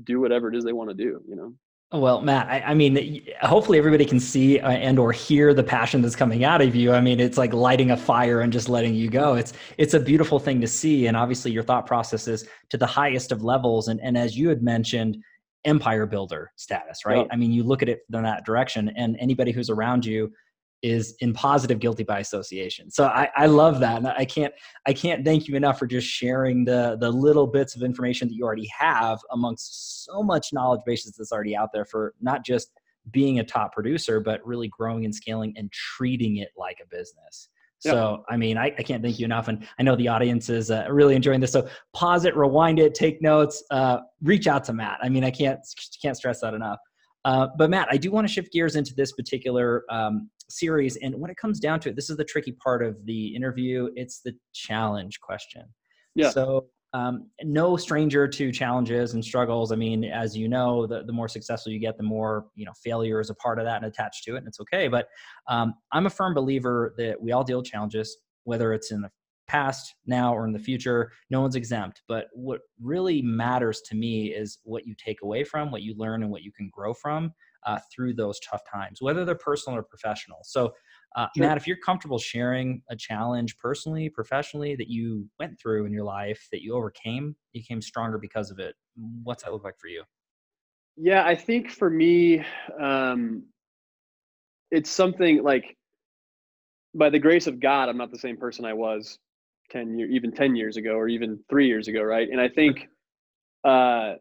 [0.04, 1.20] do whatever it is they want to do.
[1.28, 1.54] You know.
[1.92, 6.02] Well, Matt, I, I, mean, hopefully everybody can see uh, and or hear the passion
[6.02, 6.92] that's coming out of you.
[6.92, 9.36] I mean, it's like lighting a fire and just letting you go.
[9.36, 12.88] It's it's a beautiful thing to see, and obviously your thought process is to the
[12.88, 13.88] highest of levels.
[13.88, 15.18] And and as you had mentioned,
[15.64, 17.28] empire builder status, right?
[17.32, 20.34] I mean, you look at it in that direction, and anybody who's around you
[20.82, 22.92] is in positive guilty by association.
[22.92, 23.98] So I, I love that.
[23.98, 24.54] And I can't
[24.88, 28.36] I can't thank you enough for just sharing the the little bits of information that
[28.36, 32.72] you already have amongst so much knowledge bases that's already out there for not just
[33.12, 37.50] being a top producer, but really growing and scaling and treating it like a business.
[37.80, 39.48] So, I mean, I, I, can't thank you enough.
[39.48, 41.52] And I know the audience is uh, really enjoying this.
[41.52, 44.98] So pause it, rewind it, take notes, uh, reach out to Matt.
[45.04, 45.60] I mean, I can't,
[46.02, 46.80] can't stress that enough.
[47.26, 50.96] Uh, but Matt, I do want to shift gears into this particular um, series.
[50.98, 53.90] And when it comes down to it, this is the tricky part of the interview.
[53.96, 55.64] It's the challenge question.
[56.14, 56.30] Yeah.
[56.30, 59.72] So um, no stranger to challenges and struggles.
[59.72, 62.72] I mean, as you know, the, the more successful you get, the more you know
[62.84, 64.88] failure is a part of that and attached to it, and it's okay.
[64.88, 65.08] But
[65.50, 69.10] um, I'm a firm believer that we all deal with challenges, whether it's in the
[69.48, 71.12] past, now, or in the future.
[71.30, 72.02] No one's exempt.
[72.08, 76.24] But what really matters to me is what you take away from, what you learn,
[76.24, 77.34] and what you can grow from
[77.66, 80.40] uh, through those tough times, whether they're personal or professional.
[80.44, 80.74] So,
[81.16, 81.46] uh, sure.
[81.46, 86.04] Matt, if you're comfortable sharing a challenge personally, professionally that you went through in your
[86.04, 88.76] life that you overcame, you came stronger because of it.
[89.24, 90.04] What's that look like for you?
[90.98, 92.44] Yeah, I think for me,
[92.80, 93.44] um,
[94.72, 95.78] it's something like
[96.94, 99.20] by the grace of God, I'm not the same person I was
[99.72, 102.02] 10 years, even 10 years ago, or even three years ago.
[102.02, 102.30] Right.
[102.30, 102.88] And I think,
[103.64, 104.14] uh,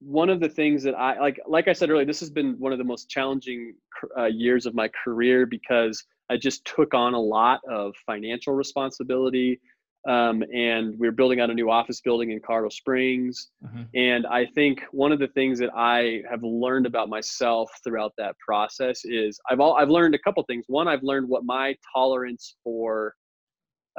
[0.00, 2.72] one of the things that I like, like I said earlier, this has been one
[2.72, 3.74] of the most challenging
[4.18, 9.60] uh, years of my career because I just took on a lot of financial responsibility.
[10.06, 13.48] Um, and we are building out a new office building in Colorado Springs.
[13.64, 13.82] Mm-hmm.
[13.94, 18.36] And I think one of the things that I have learned about myself throughout that
[18.46, 20.64] process is I've all I've learned a couple things.
[20.68, 23.14] One, I've learned what my tolerance for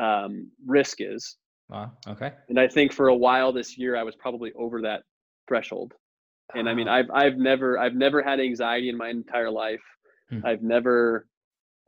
[0.02, 1.38] um, risk is.
[1.70, 1.92] Wow.
[2.08, 2.32] Okay.
[2.50, 5.04] And I think for a while this year, I was probably over that
[5.48, 5.94] threshold.
[6.54, 9.82] And I mean, I've I've never I've never had anxiety in my entire life.
[10.30, 10.46] Hmm.
[10.46, 11.28] I've never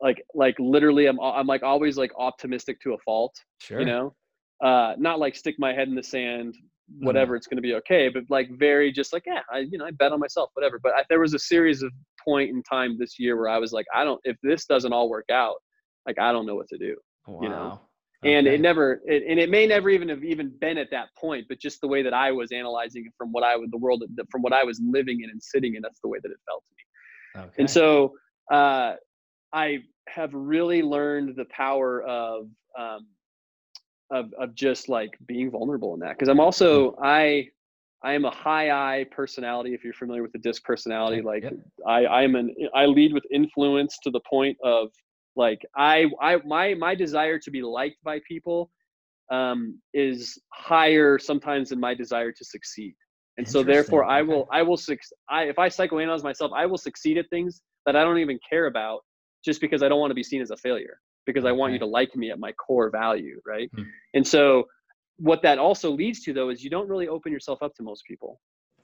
[0.00, 3.34] like like literally I'm I'm like always like optimistic to a fault.
[3.60, 3.78] Sure.
[3.78, 4.14] You know,
[4.62, 6.56] uh, not like stick my head in the sand,
[6.98, 7.36] whatever, mm.
[7.36, 8.08] it's going to be okay.
[8.08, 10.80] But like very just like yeah, I you know I bet on myself, whatever.
[10.82, 11.92] But I, there was a series of
[12.24, 15.08] point in time this year where I was like, I don't if this doesn't all
[15.08, 15.56] work out,
[16.04, 16.96] like I don't know what to do.
[17.28, 17.42] Wow.
[17.42, 17.80] You know
[18.24, 18.56] and okay.
[18.56, 21.58] it never it, and it may never even have even been at that point but
[21.58, 24.42] just the way that i was analyzing it from what i was the world from
[24.42, 26.74] what i was living in and sitting in that's the way that it felt to
[27.40, 27.54] me okay.
[27.58, 28.12] and so
[28.50, 28.94] uh,
[29.52, 29.78] i
[30.08, 33.06] have really learned the power of um,
[34.10, 37.04] of, of just like being vulnerable in that because i'm also mm-hmm.
[37.04, 37.48] i
[38.02, 41.54] i am a high i personality if you're familiar with the disc personality like yep.
[41.86, 44.90] i i am an i lead with influence to the point of
[45.38, 48.70] like I, I, my, my desire to be liked by people
[49.30, 52.94] um, is higher sometimes than my desire to succeed.
[53.38, 54.78] And so therefore I will, I will,
[55.30, 58.66] I, if I psychoanalyze myself, I will succeed at things that I don't even care
[58.66, 59.02] about
[59.44, 61.78] just because I don't want to be seen as a failure because I want you
[61.78, 63.40] to like me at my core value.
[63.46, 63.70] Right.
[63.72, 63.84] Hmm.
[64.14, 64.64] And so
[65.18, 68.02] what that also leads to though, is you don't really open yourself up to most
[68.06, 68.40] people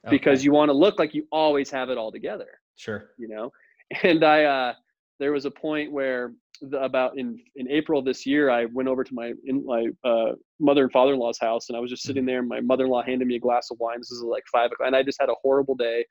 [0.07, 0.17] okay.
[0.17, 2.61] because you want to look like you always have it all together.
[2.77, 3.11] Sure.
[3.19, 3.53] You know,
[4.05, 4.75] and I, uh,
[5.19, 9.05] there was a point where the, about in in April this year, I went over
[9.05, 12.03] to my in my uh, mother and father in law's house, and I was just
[12.03, 12.29] sitting mm-hmm.
[12.29, 12.39] there.
[12.41, 13.99] And my mother in law handed me a glass of wine.
[13.99, 16.05] This is like five o'clock, and I just had a horrible day,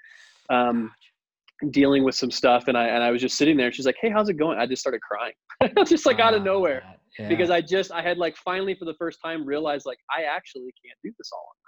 [0.50, 0.92] um,
[1.72, 2.68] dealing with some stuff.
[2.68, 3.72] And I and I was just sitting there.
[3.72, 5.34] She's like, "Hey, how's it going?" I just started crying,
[5.88, 6.84] just like out of nowhere,
[7.18, 7.30] yeah.
[7.30, 10.74] because I just I had like finally for the first time realized like I actually
[10.84, 11.63] can't do this all on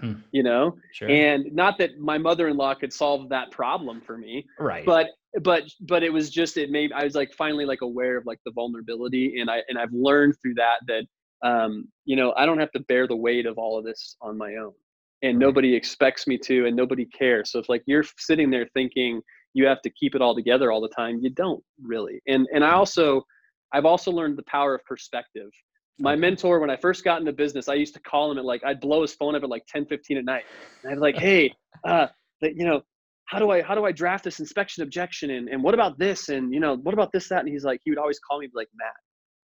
[0.00, 0.14] Hmm.
[0.32, 0.76] you know?
[0.92, 1.08] Sure.
[1.08, 4.84] and not that my mother-in-law could solve that problem for me right.
[4.86, 5.08] but
[5.42, 8.38] but but it was just it made i was like finally like aware of like
[8.46, 11.04] the vulnerability and i and i've learned through that that
[11.46, 14.36] um you know i don't have to bear the weight of all of this on
[14.36, 14.72] my own.
[15.20, 17.50] And nobody expects me to and nobody cares.
[17.50, 19.20] So if like you're sitting there thinking
[19.52, 22.20] you have to keep it all together all the time you don't really.
[22.28, 23.24] And and i also
[23.72, 25.50] i've also learned the power of perspective
[25.98, 28.62] my mentor when i first got into business i used to call him at like
[28.64, 30.44] i'd blow his phone up at like 10 15 at night.
[30.82, 31.52] And i'd be like hey
[31.84, 32.06] uh
[32.42, 32.82] you know
[33.26, 35.30] how do i how do i draft this inspection objection?
[35.30, 36.28] And, and what about this?
[36.30, 37.40] And you know what about this that?
[37.40, 38.94] And he's like he would always call me like matt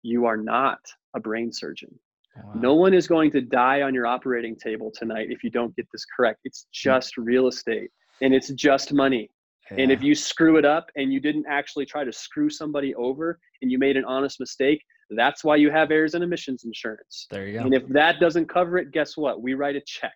[0.02, 0.80] you are not
[1.16, 2.00] a brain surgeon.
[2.38, 2.52] Wow.
[2.56, 5.88] no one is going to die on your operating table tonight if you don't get
[5.94, 6.42] this correct.
[6.44, 6.90] It's hmm.
[6.90, 7.90] just real estate
[8.22, 9.30] and it's just money.
[9.72, 9.82] Yeah.
[9.82, 13.40] and if you screw it up and you didn't actually try to screw somebody over
[13.62, 14.80] and you made an honest mistake
[15.10, 17.28] that's why you have errors and omissions insurance.
[17.30, 17.66] There you go.
[17.66, 19.42] And if that doesn't cover it, guess what?
[19.42, 20.16] We write a check.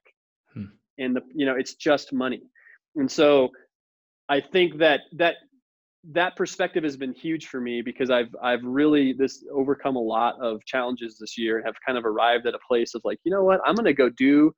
[0.54, 0.66] Hmm.
[0.98, 2.42] And the you know, it's just money.
[2.96, 3.50] And so
[4.30, 5.36] I think that that
[6.12, 10.36] that perspective has been huge for me because I've I've really this overcome a lot
[10.42, 13.32] of challenges this year and have kind of arrived at a place of like, you
[13.32, 14.52] know what, I'm gonna go do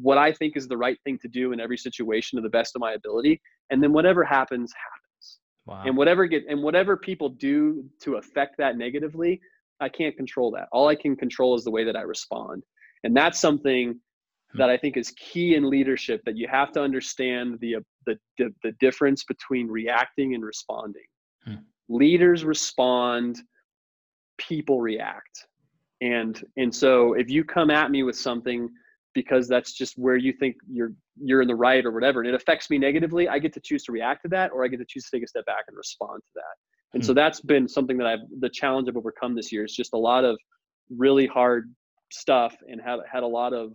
[0.00, 2.76] what I think is the right thing to do in every situation to the best
[2.76, 3.40] of my ability.
[3.70, 5.07] And then whatever happens, happens.
[5.68, 5.82] Wow.
[5.84, 9.38] And whatever get and whatever people do to affect that negatively,
[9.80, 10.68] I can't control that.
[10.72, 12.62] All I can control is the way that I respond.
[13.04, 14.00] And that's something
[14.52, 14.58] hmm.
[14.58, 17.76] that I think is key in leadership that you have to understand the
[18.06, 21.06] the the, the difference between reacting and responding.
[21.44, 21.56] Hmm.
[21.90, 23.38] Leaders respond,
[24.38, 25.48] people react.
[26.00, 28.70] And and so if you come at me with something
[29.14, 32.34] because that's just where you think you're you're in the right or whatever and it
[32.34, 34.86] affects me negatively i get to choose to react to that or i get to
[34.88, 37.16] choose to take a step back and respond to that and so hmm.
[37.16, 40.24] that's been something that i've the challenge i've overcome this year is just a lot
[40.24, 40.38] of
[40.90, 41.72] really hard
[42.10, 43.72] stuff and had had a lot of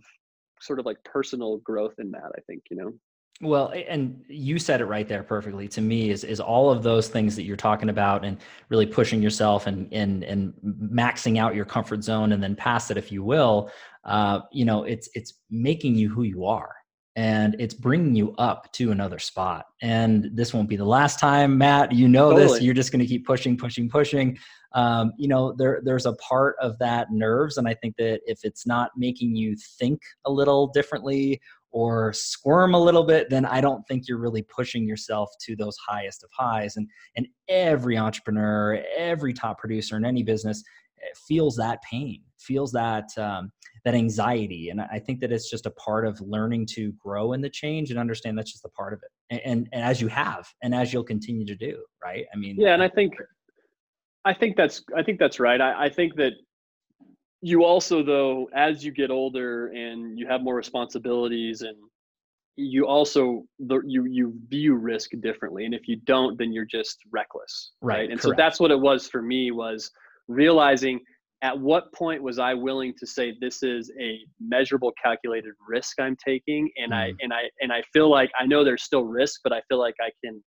[0.60, 2.92] sort of like personal growth in that i think you know
[3.40, 7.08] well, and you said it right there perfectly to me is, is all of those
[7.08, 11.64] things that you're talking about and really pushing yourself and, and, and maxing out your
[11.64, 13.70] comfort zone and then past it, if you will,
[14.04, 16.74] uh, you know, it's, it's making you who you are
[17.16, 19.66] and it's bringing you up to another spot.
[19.82, 22.58] And this won't be the last time, Matt, you know totally.
[22.58, 24.38] this, you're just going to keep pushing, pushing, pushing.
[24.74, 27.56] Um, you know, there, there's a part of that nerves.
[27.56, 32.74] And I think that if it's not making you think a little differently or squirm
[32.74, 36.30] a little bit, then I don't think you're really pushing yourself to those highest of
[36.36, 36.76] highs.
[36.76, 40.62] And and every entrepreneur, every top producer in any business
[41.02, 43.50] eh, feels that pain, feels that um,
[43.84, 44.70] that anxiety.
[44.70, 47.90] And I think that it's just a part of learning to grow in the change
[47.90, 49.10] and understand that's just a part of it.
[49.30, 52.24] And, and, and as you have, and as you'll continue to do, right?
[52.32, 52.74] I mean, yeah.
[52.74, 53.14] And I think,
[54.24, 55.60] I think that's, I think that's right.
[55.60, 56.32] I, I think that
[57.44, 61.76] you also though as you get older and you have more responsibilities and
[62.56, 63.44] you also
[63.84, 68.10] you you view risk differently and if you don't then you're just reckless right, right?
[68.10, 68.38] and correct.
[68.38, 69.90] so that's what it was for me was
[70.26, 70.98] realizing
[71.42, 76.16] at what point was i willing to say this is a measurable calculated risk i'm
[76.16, 76.96] taking and mm.
[76.96, 79.78] i and i and i feel like i know there's still risk but i feel
[79.78, 80.42] like i can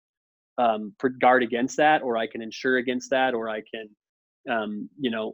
[0.58, 3.88] um, guard against that or i can insure against that or i can
[4.50, 5.32] um, you know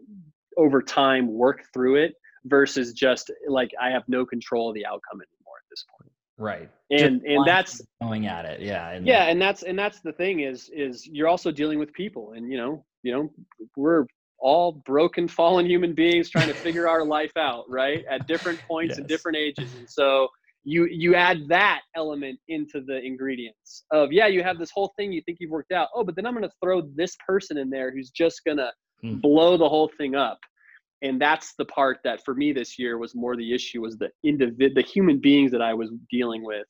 [0.56, 5.20] over time work through it versus just like I have no control of the outcome
[5.20, 6.12] anymore at this point.
[6.38, 6.68] Right.
[6.90, 8.60] And just and that's going at it.
[8.60, 8.90] Yeah.
[8.90, 12.32] And, yeah, and that's and that's the thing is is you're also dealing with people
[12.32, 13.30] and you know, you know,
[13.76, 14.06] we're
[14.38, 18.04] all broken fallen human beings trying to figure our life out, right?
[18.10, 18.98] At different points yes.
[18.98, 19.74] and different ages.
[19.76, 20.28] And so
[20.64, 25.12] you you add that element into the ingredients of yeah, you have this whole thing
[25.12, 25.88] you think you've worked out.
[25.94, 28.70] Oh, but then I'm going to throw this person in there who's just going to
[29.04, 29.20] mm.
[29.20, 30.38] blow the whole thing up
[31.02, 34.08] and that's the part that for me this year was more the issue was the
[34.24, 36.66] individ the human beings that i was dealing with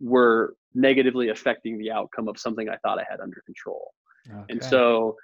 [0.00, 3.92] were negatively affecting the outcome of something i thought i had under control
[4.30, 4.44] okay.
[4.48, 5.14] and so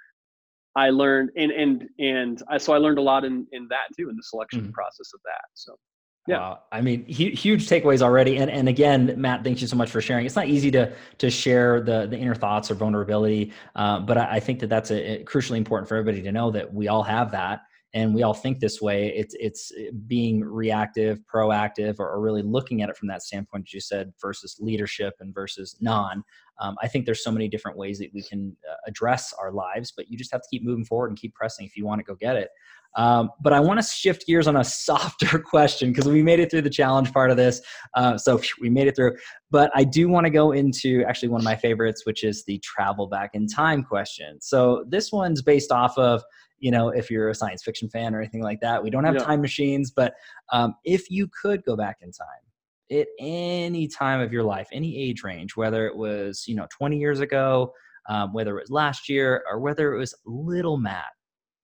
[0.77, 4.11] i learned and and and I, so i learned a lot in in that too
[4.11, 4.73] in the selection mm.
[4.73, 5.77] process of that so
[6.27, 6.39] yeah.
[6.39, 6.61] Wow.
[6.71, 8.37] I mean, huge takeaways already.
[8.37, 10.27] And, and again, Matt, thank you so much for sharing.
[10.27, 13.53] It's not easy to, to share the, the inner thoughts or vulnerability.
[13.75, 16.51] Uh, but I, I, think that that's a, a crucially important for everybody to know
[16.51, 19.73] that we all have that and we all think this way it's it's
[20.07, 24.13] being reactive proactive or, or, really looking at it from that standpoint as you said
[24.21, 26.23] versus leadership and versus non
[26.61, 29.93] um, i think there's so many different ways that we can uh, address our lives
[29.97, 32.05] but you just have to keep moving forward and keep pressing if you want to
[32.05, 32.51] go get it
[32.97, 36.51] um, but I want to shift gears on a softer question because we made it
[36.51, 37.61] through the challenge part of this.
[37.95, 39.17] Uh, so we made it through.
[39.51, 42.59] But I do want to go into actually one of my favorites, which is the
[42.59, 44.41] travel back in time question.
[44.41, 46.23] So this one's based off of
[46.61, 48.83] you know, if you're a science fiction fan or anything like that.
[48.83, 49.25] We don't have yeah.
[49.25, 50.15] time machines, but
[50.53, 54.97] um, if you could go back in time at any time of your life, any
[54.97, 57.73] age range, whether it was, you know, 20 years ago,
[58.09, 61.11] um, whether it was last year, or whether it was little Matt,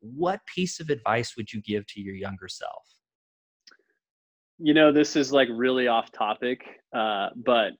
[0.00, 2.96] what piece of advice would you give to your younger self?
[4.58, 7.72] you know, this is like really off topic, uh, but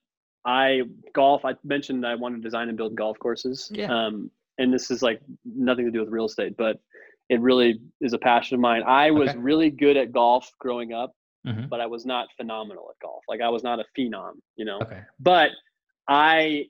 [0.45, 0.83] I
[1.15, 1.45] golf.
[1.45, 3.71] I mentioned I want to design and build golf courses.
[3.73, 3.87] Yeah.
[3.93, 6.81] Um, and this is like nothing to do with real estate, but
[7.29, 8.83] it really is a passion of mine.
[8.85, 9.39] I was Okay.
[9.39, 11.13] really good at golf growing up,
[11.47, 11.69] Mhm.
[11.69, 13.23] but I was not phenomenal at golf.
[13.29, 14.79] Like I was not a phenom, you know.
[14.81, 15.03] Okay.
[15.21, 15.51] But
[16.09, 16.69] I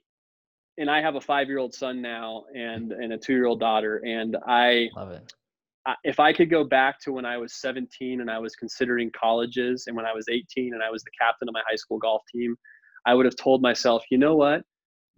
[0.79, 3.59] and I have a five year old son now and and a two year old
[3.59, 5.33] daughter, and I Love it.
[5.87, 9.09] I- if I could go back to when I was 17 and I was considering
[9.11, 11.97] colleges, and when I was 18 and I was the captain of my high school
[11.97, 12.55] golf team,
[13.05, 14.63] I would have told myself, you know what?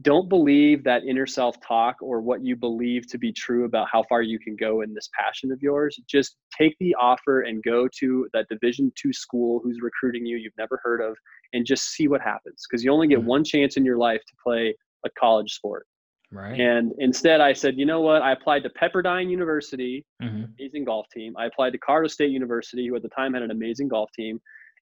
[0.01, 4.03] Don't believe that inner self talk or what you believe to be true about how
[4.07, 5.99] far you can go in this passion of yours.
[6.07, 10.57] Just take the offer and go to that Division two school who's recruiting you you've
[10.57, 11.17] never heard of,
[11.51, 12.65] and just see what happens.
[12.69, 13.25] Because you only get Mhm.
[13.25, 14.73] one chance in your life to play
[15.03, 15.85] a college sport.
[16.31, 16.59] Right.
[16.59, 18.21] And instead, I said, you know what?
[18.21, 21.35] I applied to Pepperdine University hmm amazing golf team.
[21.37, 24.39] I applied to Colorado State University, who at the time had an amazing golf team.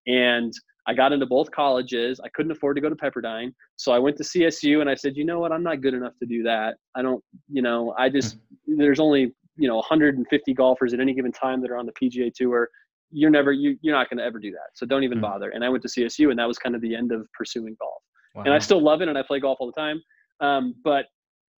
[0.08, 0.53] And
[0.88, 2.20] I got into both colleges.
[2.24, 3.53] I couldn't afford to go to Pepperdine.
[3.76, 5.51] So I went to CSU and I said, you know what?
[5.51, 6.76] I'm not good enough to do that.
[6.95, 11.32] I don't, you know, I just, there's only, you know, 150 golfers at any given
[11.34, 12.70] time that are on the PGA Tour.
[13.12, 14.70] You're never, you, you're not going to ever do that.
[14.76, 15.22] So don't even Mhm.
[15.24, 15.49] bother.
[15.49, 18.01] And I went to CSU and that was kind of the end of pursuing golf
[18.36, 18.43] Wow.
[18.45, 20.01] and I still love it and I play golf all the time.
[20.39, 21.05] Um, but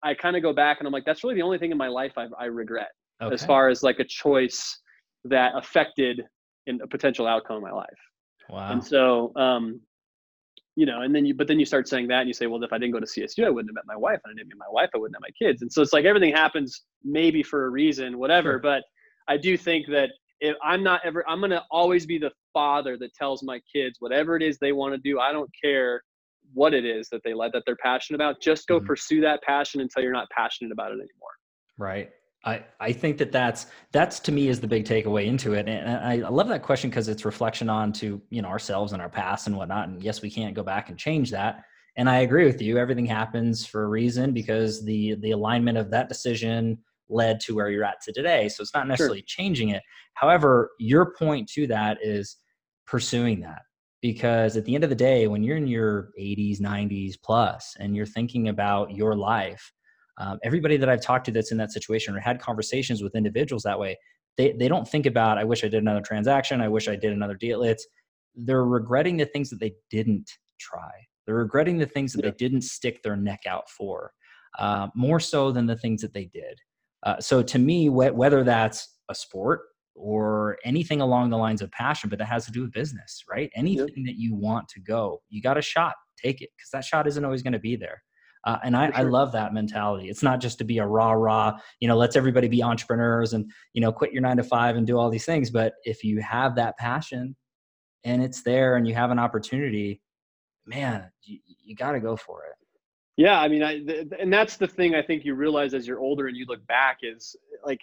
[0.04, 1.88] I kind of go back and I'm like, that's really the only thing in my
[1.88, 2.89] life I, I regret
[3.22, 3.34] okay.
[3.34, 4.80] as far as like a choice
[5.26, 6.22] that affected
[6.68, 7.88] in a potential outcome in my life.
[8.50, 8.72] Wow.
[8.72, 9.82] And so, um,
[10.76, 12.64] you know, and then you, but then you start saying that and you say, well,
[12.64, 14.20] if I didn't go to CSU, I wouldn't have met my wife.
[14.24, 15.64] And I didn't meet my wife, I wouldn't have my kids.
[15.64, 18.54] And so it's like everything happens maybe for a reason, whatever.
[18.54, 18.60] Sure.
[18.60, 18.84] But
[19.28, 22.95] I do think that if I'm not ever, I'm going to always be the father
[23.00, 25.20] that tells my kids whatever it is they want to do.
[25.20, 26.04] I don't care
[26.54, 28.39] what it is that they like, that they're passionate about.
[28.39, 28.86] Just go Mhm.
[28.86, 31.34] pursue that passion until you're not passionate about it anymore.
[31.78, 32.12] Right.
[32.48, 35.89] I, I think that that's that's to me is the big takeaway into it, and
[35.89, 39.10] I, I love that question because it's reflection on to you know ourselves and our
[39.10, 39.89] past and whatnot.
[39.89, 41.66] And yes, we can't go back and change that.
[41.98, 42.78] And I agree with you.
[42.78, 46.78] Everything happens for a reason because the the alignment of that decision
[47.10, 48.48] led to where you're at to today.
[48.48, 49.84] So it's not necessarily changing it.
[50.14, 52.38] However, your point to that is
[52.86, 53.64] pursuing that
[54.02, 57.95] because at the end of the day, when you're in your 80s, 90s plus, and
[57.95, 59.74] you're thinking about your life
[60.20, 63.63] um, everybody that I've talked to that's in that situation or had conversations with individuals
[63.63, 63.97] that way,
[64.38, 66.61] they, they don't think about, I wish I did another transaction.
[66.61, 67.63] I wish I did another deal.
[67.63, 67.86] It's
[68.36, 70.91] they're regretting the things that they didn't try.
[71.26, 72.32] They're regretting the things that Yeah.
[72.32, 74.11] they didn't stick their neck out for,
[74.59, 76.59] uh, more so than the things that they did.
[77.03, 79.61] Uh, so to me, wh- whether that's a sport
[79.95, 83.49] or anything along the lines of passion, but that has to do with business, right?
[83.55, 85.93] Anything that you want to go, you got a shot,
[86.24, 88.03] take it because that shot isn't always going to be there.
[88.48, 90.08] Uh, and I, For I love that mentality.
[90.08, 93.52] It's not just to be a rah rah, you know, let's everybody be entrepreneurs and,
[93.74, 95.50] you know, quit your nine to five and do all these things.
[95.52, 97.36] But if you have that passion
[98.06, 100.02] and it's there and you have an opportunity,
[100.66, 102.56] man, you, you got to go for it.
[103.18, 106.00] Yeah, I mean, I th- and that's the thing I think you realize as you're
[106.00, 107.36] older and you look back is
[107.66, 107.82] like,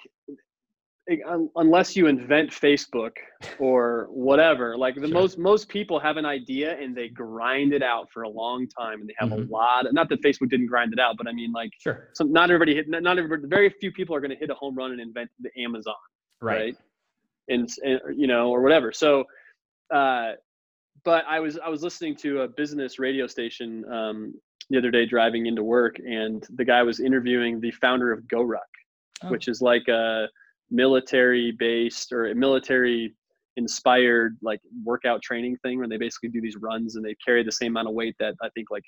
[1.56, 3.12] unless you invent Facebook
[3.58, 5.08] or whatever, like the Sure.
[5.08, 9.00] most most people have an idea and they grind it out for a long time
[9.00, 9.48] and they have Mhm.
[9.48, 9.86] a lot.
[9.92, 12.08] Not that Facebook didn't grind it out, but I mean, like, Sure.
[12.14, 12.88] so not everybody hit.
[12.88, 13.42] Not everybody.
[13.48, 15.94] Very few people are going to hit a home run and invent the Amazon.
[16.40, 16.58] Right.
[16.58, 16.76] right?
[17.48, 18.90] And, and you know, or whatever.
[18.92, 19.24] So,
[19.92, 20.32] uh,
[21.04, 24.34] but I was I was listening to a business radio station um,
[24.70, 28.60] the other day driving into work, and the guy was interviewing the founder of GoRuck,
[29.22, 29.28] Oh.
[29.28, 30.26] which is like a
[30.70, 33.14] military based or a military
[33.56, 37.52] inspired like workout training thing where they basically do these runs and they carry the
[37.52, 38.82] same amount of weight that I think like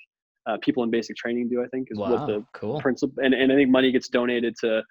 [0.47, 1.61] uh, people in basic training do.
[1.63, 2.79] I think is what the Cool.
[2.81, 4.81] principle and, and i think money gets donated to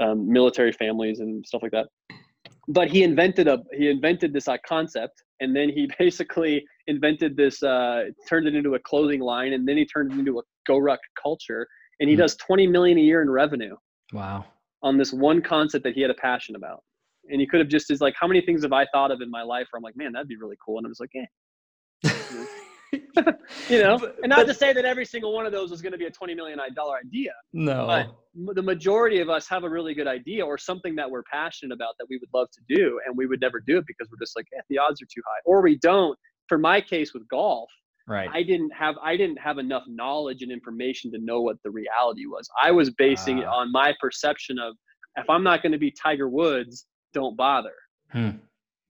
[0.00, 1.86] um, military families and stuff like that
[2.68, 7.62] but he invented a he invented this uh, concept and then he basically invented this
[7.62, 10.98] uh, turned it into a clothing line and then he turned it into a GoRuck
[11.22, 11.66] culture
[12.00, 12.20] and he Hmm.
[12.20, 13.74] does 20 million a year in revenue
[14.12, 14.44] Wow.
[14.82, 16.82] On this one concept that he had a passion about.
[17.30, 19.30] And he could have just is like how many things have i thought of in
[19.30, 20.78] my life where i'm like man that'd be really cool?
[20.78, 21.26] And i was like eh
[23.68, 23.98] you know?
[24.22, 26.10] And not to say that every single one of those is going to be a
[26.10, 27.86] 20 million dollar idea no.
[27.86, 31.74] but the majority of us have a really good idea or something that we're passionate
[31.74, 34.24] about that we would love to do and we would never do it because we're
[34.24, 35.40] just like eh, the odds are too high.
[35.44, 36.18] Or we don't.
[36.46, 37.68] For my case with golf
[38.08, 38.28] right.
[38.32, 42.26] i didn't have i didn't have enough knowledge and information to know what the reality
[42.26, 43.58] was i was basing it Ah.
[43.60, 44.74] on my perception of
[45.16, 47.74] if i'm not going to be tiger woods don't bother
[48.10, 48.30] Hmm.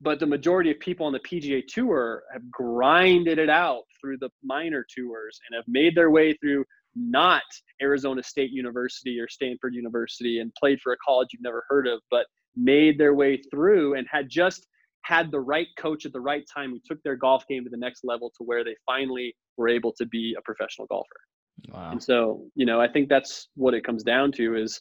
[0.01, 4.31] but the majority of people on the PGA Tour have grinded it out through the
[4.45, 6.65] minor tours and have made their way through
[6.95, 7.43] not
[7.83, 12.01] Arizona State University or Stanford University and played for a college you've never heard of,
[12.13, 14.69] but made their way through and had just
[15.03, 17.77] had the right coach at the right time who took their golf game to the
[17.77, 21.07] next level to where they finally were able to be a professional golfer.
[21.73, 21.91] Wow.
[21.93, 24.81] And so, you know, I think that's what it comes down to is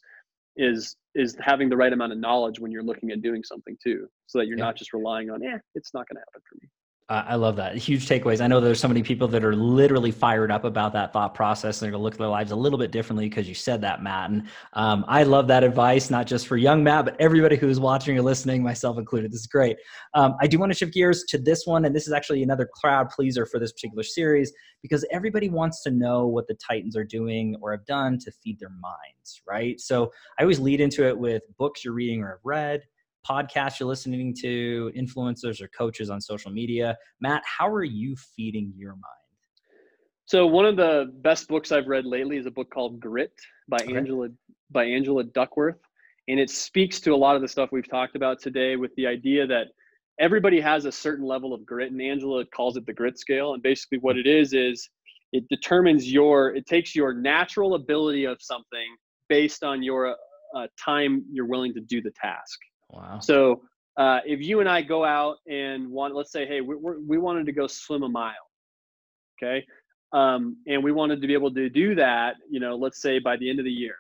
[0.58, 4.08] is is having the right amount of knowledge when you're looking at doing something too,
[4.28, 4.66] so that you're yeah.
[4.66, 6.68] not just relying on, yeah, it's not going to happen for me.
[7.10, 7.78] Uh, I love that.
[7.78, 8.42] Huge takeaways.
[8.42, 11.80] I know there's so many people that are literally fired up about that thought process.
[11.80, 14.04] They're going to look at their lives a little bit differently because you said that,
[14.04, 14.30] Matt.
[14.30, 14.44] And
[14.74, 18.22] um, I love that advice, not just for young Matt, but everybody who's watching or
[18.22, 19.32] listening, myself included.
[19.32, 19.78] This is great.
[20.16, 22.68] Um, I do want to shift gears to this one, and this is actually another
[22.74, 24.52] crowd pleaser for this particular series
[24.82, 28.60] because everybody wants to know what the Titans are doing or have done to feed
[28.60, 29.80] their minds, right?
[29.80, 32.82] So I always lead into it with books you're reading or have read
[33.30, 36.98] podcasts you're listening to, influencers or coaches on social media.
[37.22, 39.04] Matt, how are you feeding your mind?
[40.26, 43.32] So one of the best books I've read lately is a book called Grit
[43.70, 43.96] by okay.
[43.96, 44.28] Angela
[44.72, 45.80] by Angela Duckworth,
[46.28, 49.08] and it speaks to a lot of the stuff we've talked about today with the
[49.08, 49.68] idea that
[50.20, 53.54] everybody has a certain level of grit, and Angela calls it the grit scale.
[53.54, 54.90] And basically, what it is is
[55.32, 58.96] it determines your it takes your natural ability of something
[59.30, 60.16] based on your
[60.56, 62.60] uh, time you're willing to do the task.
[62.90, 63.20] Wow.
[63.20, 63.62] So
[63.98, 67.46] uh, if you and I go out and want, let's say, hey, we we wanted
[67.48, 68.34] to go swim a mile,
[69.42, 69.66] okay,
[70.14, 73.38] um, and we wanted to be able to do that, you know, let's say by
[73.38, 73.96] the end of the year,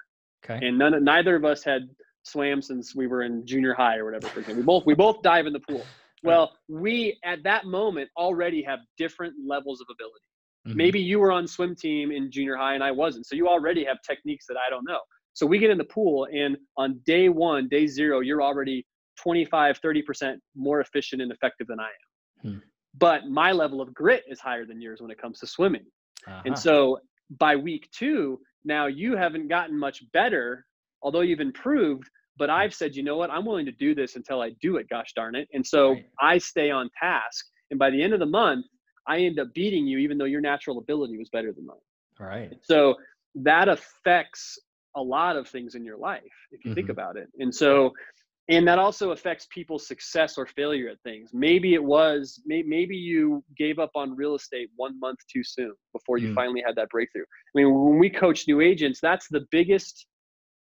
[0.45, 1.89] okay, and none, neither of us had
[2.23, 4.27] swam since we were in junior high or whatever.
[4.27, 5.85] For example, we both we both dive in the pool.
[6.23, 10.25] Well, we at that moment already have different levels of ability.
[10.67, 10.75] Mm-hmm.
[10.75, 13.85] Maybe you were on swim team in junior high and I wasn't, so you already
[13.85, 14.99] have techniques that I don't know.
[15.38, 18.83] So we get in the pool, and on day one, day zero, you're already
[19.19, 22.51] 25, 30% more efficient and effective than I am.
[22.53, 22.57] Hmm.
[22.97, 25.85] But my level of grit is higher than yours when it comes to swimming.
[26.27, 26.41] Uh-huh.
[26.43, 26.97] And so
[27.39, 30.65] by week two, now you haven't gotten much better,
[31.03, 32.09] although you've improved.
[32.38, 33.29] But I've said, you know what?
[33.29, 35.47] I'm willing to do this until I do it, gosh darn it.
[35.53, 36.05] And so right.
[36.19, 37.45] I stay on task.
[37.69, 38.65] And by the end of the month,
[39.07, 41.77] I end up beating you, even though your natural ability was better than mine.
[42.19, 42.53] All right.
[42.63, 42.95] So
[43.35, 44.57] that affects
[44.98, 46.22] a lot of things in your life
[46.52, 46.76] if you mm-hmm.
[46.76, 47.30] think about it.
[47.39, 47.93] And so
[48.50, 51.32] and that also affects people's success or failure at things.
[51.34, 56.18] Maybe it was maybe you gave up on real estate one month too soon before
[56.18, 56.36] you mm.
[56.36, 57.24] finally had that breakthrough.
[57.24, 60.08] I mean, when we coach new agents, that's the biggest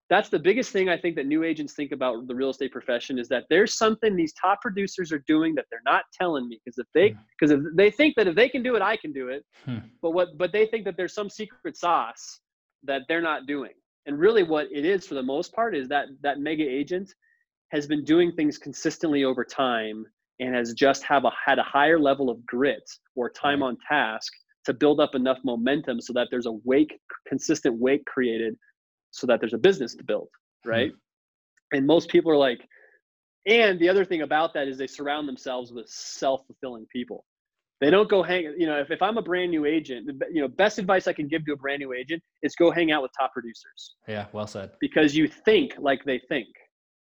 [0.09, 3.17] that's the biggest thing I think that new agents think about the real estate profession
[3.17, 6.77] is that there's something these top producers are doing that they're not telling me because
[6.77, 7.65] if they because mm.
[7.65, 9.43] if they think that if they can do it, I can do it.
[9.65, 9.77] Hmm.
[10.01, 12.39] But what but they think that there's some secret sauce
[12.83, 13.71] that they're not doing.
[14.05, 17.13] And really what it is for the most part is that that mega agent
[17.71, 20.05] has been doing things consistently over time
[20.39, 23.69] and has just have a, had a higher level of grit or time right.
[23.69, 24.31] on task
[24.65, 28.55] to build up enough momentum so that there's a wake consistent wake created
[29.11, 30.27] so that there's a business to build
[30.65, 31.77] right mm-hmm.
[31.77, 32.61] and most people are like
[33.45, 37.25] and the other thing about that is they surround themselves with self-fulfilling people
[37.81, 40.47] they don't go hang you know if, if i'm a brand new agent you know
[40.47, 43.11] best advice i can give to a brand new agent is go hang out with
[43.19, 46.47] top producers yeah well said because you think like they think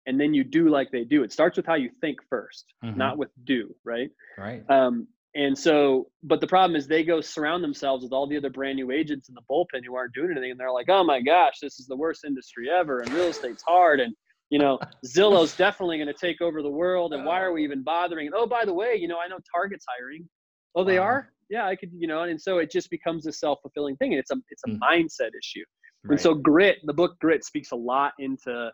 [0.05, 1.23] and then you do like they do.
[1.23, 2.97] It starts with how you think 1st mm-hmm.
[2.97, 4.09] not with do, right?
[4.37, 4.63] Right.
[4.69, 8.49] Um, and so, but the problem is they go surround themselves with all the other
[8.49, 10.51] brand new agents in the bullpen who aren't doing anything.
[10.51, 13.01] And they're like, oh my gosh, this is the worst industry ever.
[13.01, 13.99] And real estate's hard.
[13.99, 14.15] And,
[14.49, 17.13] you know, Zillow's definitely going to take over the world.
[17.13, 18.27] And why are we even bothering?
[18.27, 20.27] And oh, by the way, you know, I know Target's hiring.
[20.75, 21.05] Oh, they wow.
[21.05, 21.29] are?
[21.49, 24.13] Yeah, I could, you know, and so it just becomes a self fulfilling thing.
[24.13, 24.79] And it's a, it's a mm.
[24.79, 25.63] mindset issue.
[26.03, 26.11] Right.
[26.11, 28.71] And so grit, the book Grit speaks a lot into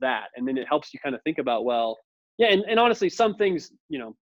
[0.00, 1.98] that and then it helps you kind of think about well
[2.38, 4.16] yeah and, and honestly some things you know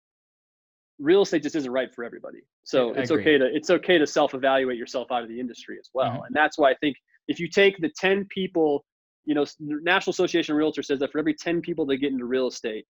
[0.98, 4.78] real estate just isn't right for everybody so it's okay to it's okay to self-evaluate
[4.78, 6.24] yourself out of the industry as well mm-hmm.
[6.24, 6.96] and that's why i think
[7.28, 8.84] if you take the 10 people
[9.24, 12.24] you know national association of realtors says that for every 10 people that get into
[12.24, 12.84] real estate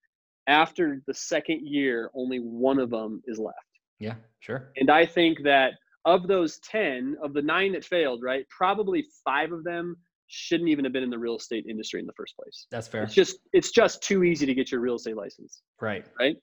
[0.47, 3.57] after the second year only one of them is left
[4.03, 5.73] yeah sure and i think that
[6.05, 9.97] of those 10 of the nine that failed right probably five of them
[10.33, 12.67] shouldn't even have been in the real estate industry in the first place.
[12.71, 13.03] That's fair.
[13.03, 15.61] It's just it's just too easy to get your real estate license.
[15.81, 16.07] Right.
[16.19, 16.37] Right.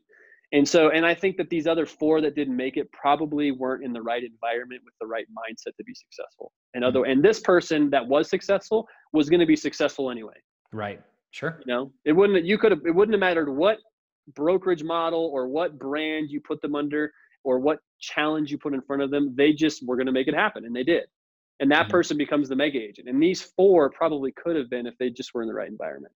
[0.52, 3.84] And so and I think that these other four that didn't make it probably weren't
[3.84, 6.52] in the right environment with the right mindset to be successful.
[6.76, 7.12] And other mm-hmm.
[7.12, 10.38] and this person that was successful was going to be successful anyway.
[10.72, 11.02] Right.
[11.32, 11.60] Sure.
[11.66, 13.78] You know, it wouldn't you could have it wouldn't have mattered what
[14.36, 17.12] brokerage model or what brand you put them under
[17.44, 19.34] or what challenge you put in front of them.
[19.36, 21.06] They just were going to make it happen and they did
[21.60, 21.92] and that mm-hmm.
[21.92, 23.08] person becomes the mega agent.
[23.08, 26.14] And these four probably could have been if they just were in the right environment.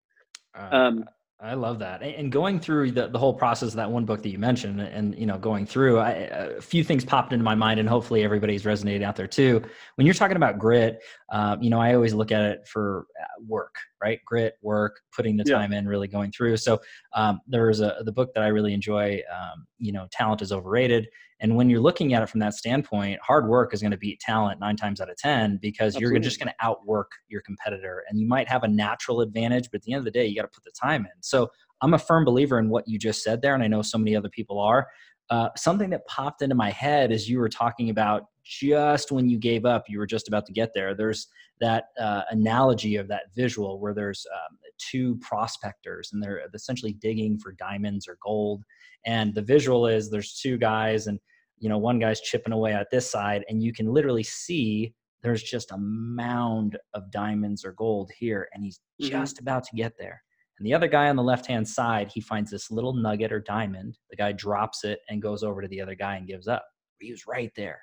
[0.57, 1.05] Uh, um,
[1.45, 2.03] I love that.
[2.03, 5.19] And going through the, the whole process of that one book that you mentioned and,
[5.19, 8.65] you know, going through I, a few things popped into my mind and hopefully everybody's
[8.65, 9.61] resonating out there too.
[9.97, 13.43] When you're talking about grit, um, you know, I always look at it for uh,
[13.45, 14.21] work, right?
[14.25, 16.59] Grit, work, putting the time in, really going through.
[16.59, 16.81] So
[17.13, 21.09] um, there's a, the book that I really enjoy, um, you know, talent is overrated.
[21.43, 24.21] And when you're looking at it from that standpoint, hard work is going to beat
[24.21, 26.15] talent nine times out of 10 because Absolutely.
[26.15, 28.05] you're just going to outwork your competitor.
[28.09, 30.37] And you might have a natural advantage, but at the end of the day, you
[30.37, 31.21] got to put the time in.
[31.21, 31.51] So
[31.83, 33.55] I'm a firm believer in what you just said there.
[33.55, 34.87] And I know so many other people are.
[35.31, 39.39] Uh, something that popped into my head as you were talking about just when you
[39.39, 40.95] gave up, you were just about to get there.
[40.95, 41.27] There's
[41.61, 47.39] that uh, analogy of that visual where there's um, two prospectors and they're essentially digging
[47.39, 48.63] for diamonds or gold.
[49.07, 51.19] And the visual is there's two guys and
[51.63, 54.93] you know one guy's chipping away at this side and you can literally see
[55.23, 59.13] there's just a mound of diamonds or gold here and he's mm-hmm.
[59.13, 60.21] just about to get there.
[60.59, 63.39] And the other guy on the left hand side he finds this little nugget or
[63.39, 63.97] diamond.
[64.11, 66.67] The guy drops it and goes over to the other guy and gives up.
[67.01, 67.81] He was right there.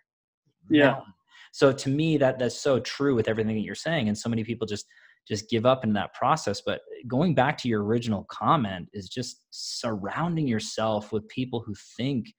[0.70, 0.92] Yeah.
[0.92, 1.14] Mountain.
[1.54, 4.44] so to me that that's so true with everything that you're saying and so many
[4.44, 4.86] people just
[5.26, 6.60] just give up in that process.
[6.60, 12.34] But going back to your original comment is just surrounding yourself with people who think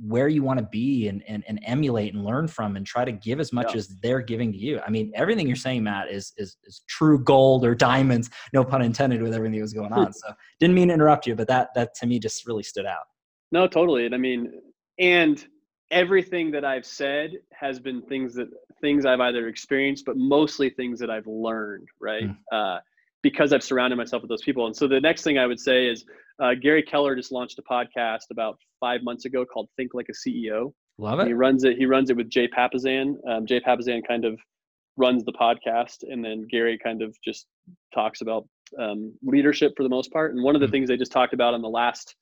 [0.00, 3.12] where you want to be and, and, and emulate and learn from and try to
[3.12, 3.78] give as much yeah.
[3.78, 4.80] as they're giving to you.
[4.86, 8.82] I mean, everything you're saying, Matt, is, is, is true gold or diamonds, no pun
[8.82, 10.12] intended with everything that was going on.
[10.14, 10.28] so
[10.60, 13.04] didn't mean to interrupt you, but that, that to me just really stood out.
[13.50, 14.06] No, totally.
[14.06, 14.52] And I mean,
[14.98, 15.44] and
[15.90, 18.48] everything that I've said has been things that
[18.80, 22.24] things I've either experienced, but mostly things that I've learned, right?
[22.24, 22.36] Mm.
[22.52, 22.78] Uh,
[23.22, 24.66] because I've surrounded myself with those people.
[24.66, 26.04] And so the next thing I would say is
[26.42, 30.28] uh, Gary Keller just launched a podcast about five months ago called Think Like a
[30.28, 30.72] CEO.
[30.98, 31.26] Love it.
[31.26, 31.76] he runs it.
[31.76, 33.14] He runs it with Jay Papasan.
[33.28, 34.38] Um, Jay Papasan kind of
[34.96, 37.46] runs the podcast, and then Gary kind of just
[37.94, 38.48] talks about
[38.80, 40.34] um, leadership for the most part.
[40.34, 40.72] And one of the mm-hmm.
[40.72, 42.16] things they just talked about on the last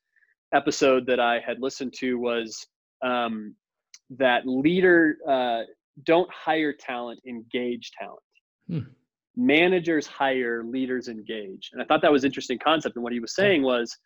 [0.54, 2.66] episode that I had listened to was
[3.02, 3.54] um,
[4.10, 5.62] that leader uh,
[6.04, 8.20] don't hire talent, engage talent.
[8.68, 8.92] Hmm
[9.36, 11.70] managers hire, leaders engage.
[11.72, 12.96] And I thought that was interesting concept.
[12.96, 13.96] And what he was saying was,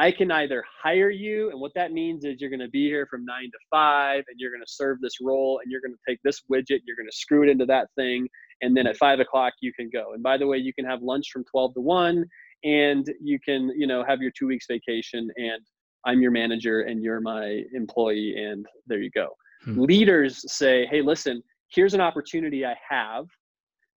[0.00, 3.04] I can either hire you, and what that means is you're going to be here
[3.10, 5.98] from nine to five, and you're going to serve this role, and you're going to
[6.08, 8.28] take this widget, you're going to screw it into that thing,
[8.62, 10.12] and then at five o'clock you can go.
[10.14, 12.24] And by the way, you can have lunch from twelve to one,
[12.62, 15.62] and you can, you know, have your two weeks vacation, and
[16.06, 19.30] I'm your manager, and you're my employee, and there you go.
[19.64, 19.80] Hmm.
[19.80, 23.24] Leaders say, hey, listen, here's an opportunity I have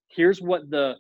[0.10, 0.96] here's what the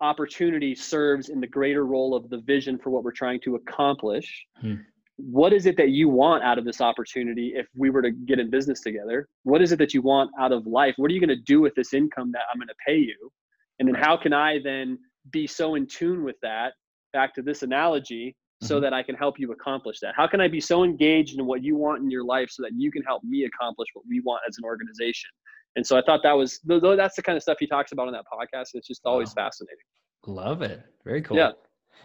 [0.00, 4.46] opportunity serves in the greater role of the vision for what we're trying to accomplish.
[4.60, 4.74] Hmm.
[5.16, 8.38] What is it that you want out of this opportunity if we were to get
[8.38, 9.28] in business together?
[9.44, 10.94] What is it that you want out of life?
[10.96, 13.30] What are you going to do with this income that I'm going to pay you?
[13.78, 14.98] And then how can I then
[15.30, 16.72] be so in tune with that?
[17.12, 18.84] Back to this analogy, so mm-hmm.
[18.84, 20.14] that I can help you accomplish that?
[20.16, 22.72] How can I be so engaged in what you want in your life so that
[22.76, 25.30] you can help me accomplish what we want as an organization?
[25.76, 28.12] And so I thought that was that's the kind of stuff he talks about on
[28.12, 28.70] that podcast.
[28.74, 29.44] It's just always wow.
[29.44, 29.84] fascinating.
[30.26, 30.82] Love it.
[31.04, 31.36] Very cool.
[31.36, 31.52] Yeah.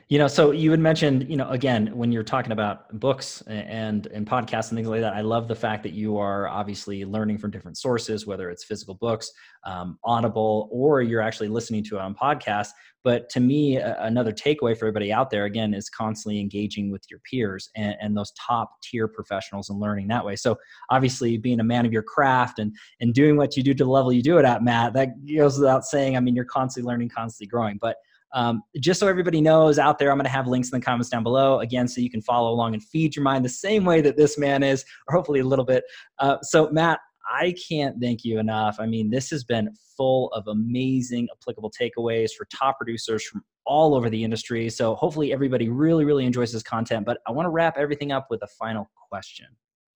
[0.10, 4.08] You know, so you had mentioned, you know, again, when you're talking about books and
[4.08, 7.40] and podcasts and things like that, I love the fact that you are obviously learning
[7.40, 9.30] from different sources, whether it's physical books,
[9.66, 12.70] um, Audible, or you're actually listening to it on podcast.
[13.04, 17.20] But to me, another takeaway for everybody out there, again, is constantly engaging with your
[17.30, 20.36] peers and, and those top tier professionals and learning that way.
[20.36, 20.58] So
[20.90, 23.90] obviously, being a man of your craft and and doing what you do to the
[23.90, 26.16] level you do it at, Matt, that goes without saying.
[26.16, 27.78] I mean, you're constantly learning, constantly growing.
[27.82, 27.98] But
[28.34, 31.10] um, just so everybody knows out there, I'm going to have links in the comments
[31.10, 34.02] down below again, so you can follow along and feed your mind the same way
[34.02, 35.84] that this man is, or hopefully a little bit.
[36.20, 37.00] Uh, so, Matt,
[37.30, 38.78] I can't thank you enough.
[38.80, 43.96] I mean, this has been full of amazing applicable takeaways for top producers from all
[43.96, 44.70] over the industry.
[44.70, 47.06] So, hopefully, everybody really, really enjoys this content.
[47.06, 49.48] But I want to wrap everything up with a final question.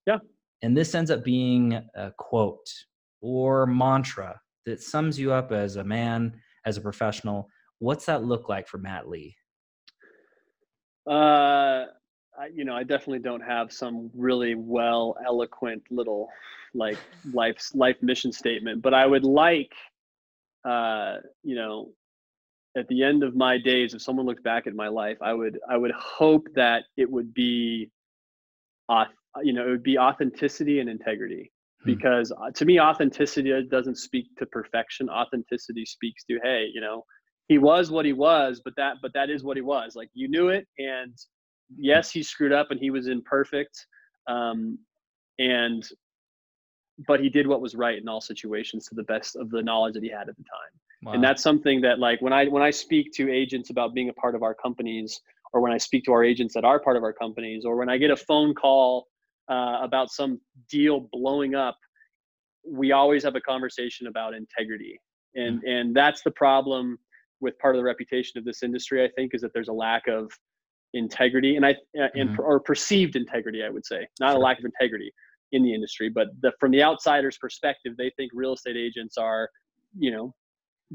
[0.05, 0.17] Yeah.
[0.61, 2.67] And this ends up being a quote
[3.21, 6.33] or mantra that sums you up as a man,
[6.65, 7.49] as a professional
[7.81, 9.35] What's that look like for Matt Lee?
[11.09, 11.85] Uh,
[12.37, 16.29] I, you know, I definitely don't have some really well eloquent little
[16.75, 16.99] like
[17.33, 19.71] life life mission statement, but I would like,
[20.63, 21.89] uh, you know,
[22.77, 25.57] at the end of my days, if someone looked back at my life, I would
[25.67, 27.89] I would hope that it would be,
[28.89, 29.05] uh,
[29.41, 31.51] you know, it would be authenticity and integrity.
[31.83, 31.95] Hmm.
[31.95, 35.09] Because uh, to me, authenticity doesn't speak to perfection.
[35.09, 37.03] Authenticity speaks to, hey, you know,
[37.47, 39.95] he was what he was, but that but that is what he was.
[39.95, 41.17] Like you knew it, and
[41.77, 43.85] yes, he screwed up and he was imperfect,
[44.27, 44.77] um,
[45.39, 45.87] and
[47.07, 49.93] but he did what was right in all situations to the best of the knowledge
[49.95, 50.71] that he had at the time.
[51.03, 51.13] Wow.
[51.13, 54.13] And that's something that like when I when I speak to agents about being a
[54.13, 55.19] part of our companies
[55.53, 57.89] or when I speak to our agents that are part of our companies, or when
[57.89, 59.07] I get a phone call
[59.49, 60.39] uh, about some
[60.69, 61.77] deal blowing up,
[62.65, 64.99] we always have a conversation about integrity,
[65.35, 65.67] and mm-hmm.
[65.67, 66.97] and that's the problem
[67.41, 69.03] with part of the reputation of this industry.
[69.03, 70.31] I think is that there's a lack of
[70.93, 72.39] integrity, and I and mm-hmm.
[72.39, 74.37] or perceived integrity, I would say, not sure.
[74.37, 75.11] a lack of integrity
[75.51, 79.49] in the industry, but the, from the outsider's perspective, they think real estate agents are,
[79.97, 80.33] you know,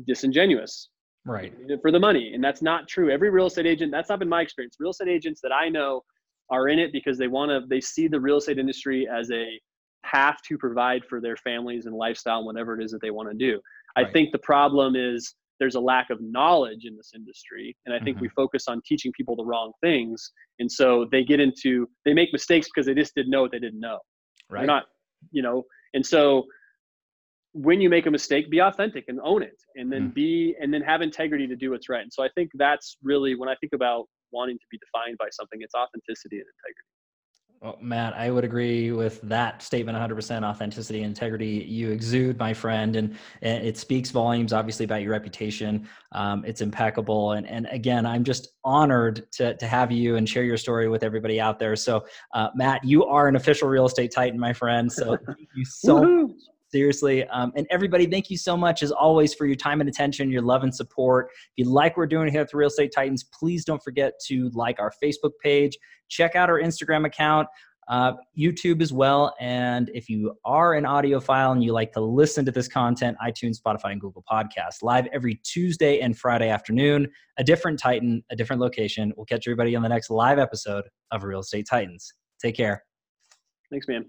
[0.06, 0.88] disingenuous
[1.26, 4.28] right for the money and that's not true every real estate agent that's not been
[4.28, 6.02] my experience real estate agents that i know
[6.50, 9.60] are in it because they want to they see the real estate industry as a
[10.04, 13.28] path to provide for their families and lifestyle and whatever it is that they want
[13.28, 13.60] to do
[13.96, 14.06] right.
[14.06, 17.98] i think the problem is there's a lack of knowledge in this industry and i
[17.98, 18.24] think mm-hmm.
[18.24, 22.32] we focus on teaching people the wrong things and so they get into they make
[22.32, 23.98] mistakes because they just didn't know what they didn't know
[24.50, 24.84] right They're not
[25.30, 26.44] you know and so
[27.56, 30.14] when you make a mistake, be authentic and own it, and then mm.
[30.14, 32.02] be and then have integrity to do what's right.
[32.02, 35.28] And so I think that's really when I think about wanting to be defined by
[35.30, 36.95] something, it's authenticity and integrity.
[37.62, 42.52] Well, Matt, I would agree with that statement 100% authenticity and integrity you exude, my
[42.52, 42.96] friend.
[42.96, 45.88] And, and it speaks volumes, obviously, about your reputation.
[46.12, 47.32] Um, it's impeccable.
[47.32, 51.02] And, and again, I'm just honored to, to have you and share your story with
[51.02, 51.76] everybody out there.
[51.76, 52.04] So,
[52.34, 54.92] uh, Matt, you are an official real estate titan, my friend.
[54.92, 56.36] So, thank you so much
[56.68, 57.26] seriously.
[57.28, 60.42] Um, and everybody, thank you so much as always for your time and attention, your
[60.42, 61.28] love and support.
[61.56, 64.14] If you like what we're doing here at the Real Estate Titans, please don't forget
[64.26, 65.76] to like our Facebook page,
[66.08, 67.48] check out our Instagram account.
[67.88, 69.32] Uh, YouTube as well.
[69.38, 73.58] And if you are an audiophile and you like to listen to this content, iTunes,
[73.64, 77.06] Spotify, and Google Podcasts, live every Tuesday and Friday afternoon,
[77.38, 79.12] a different Titan, a different location.
[79.16, 82.12] We'll catch everybody on the next live episode of Real Estate Titans.
[82.42, 82.82] Take care.
[83.70, 84.06] Thanks, man.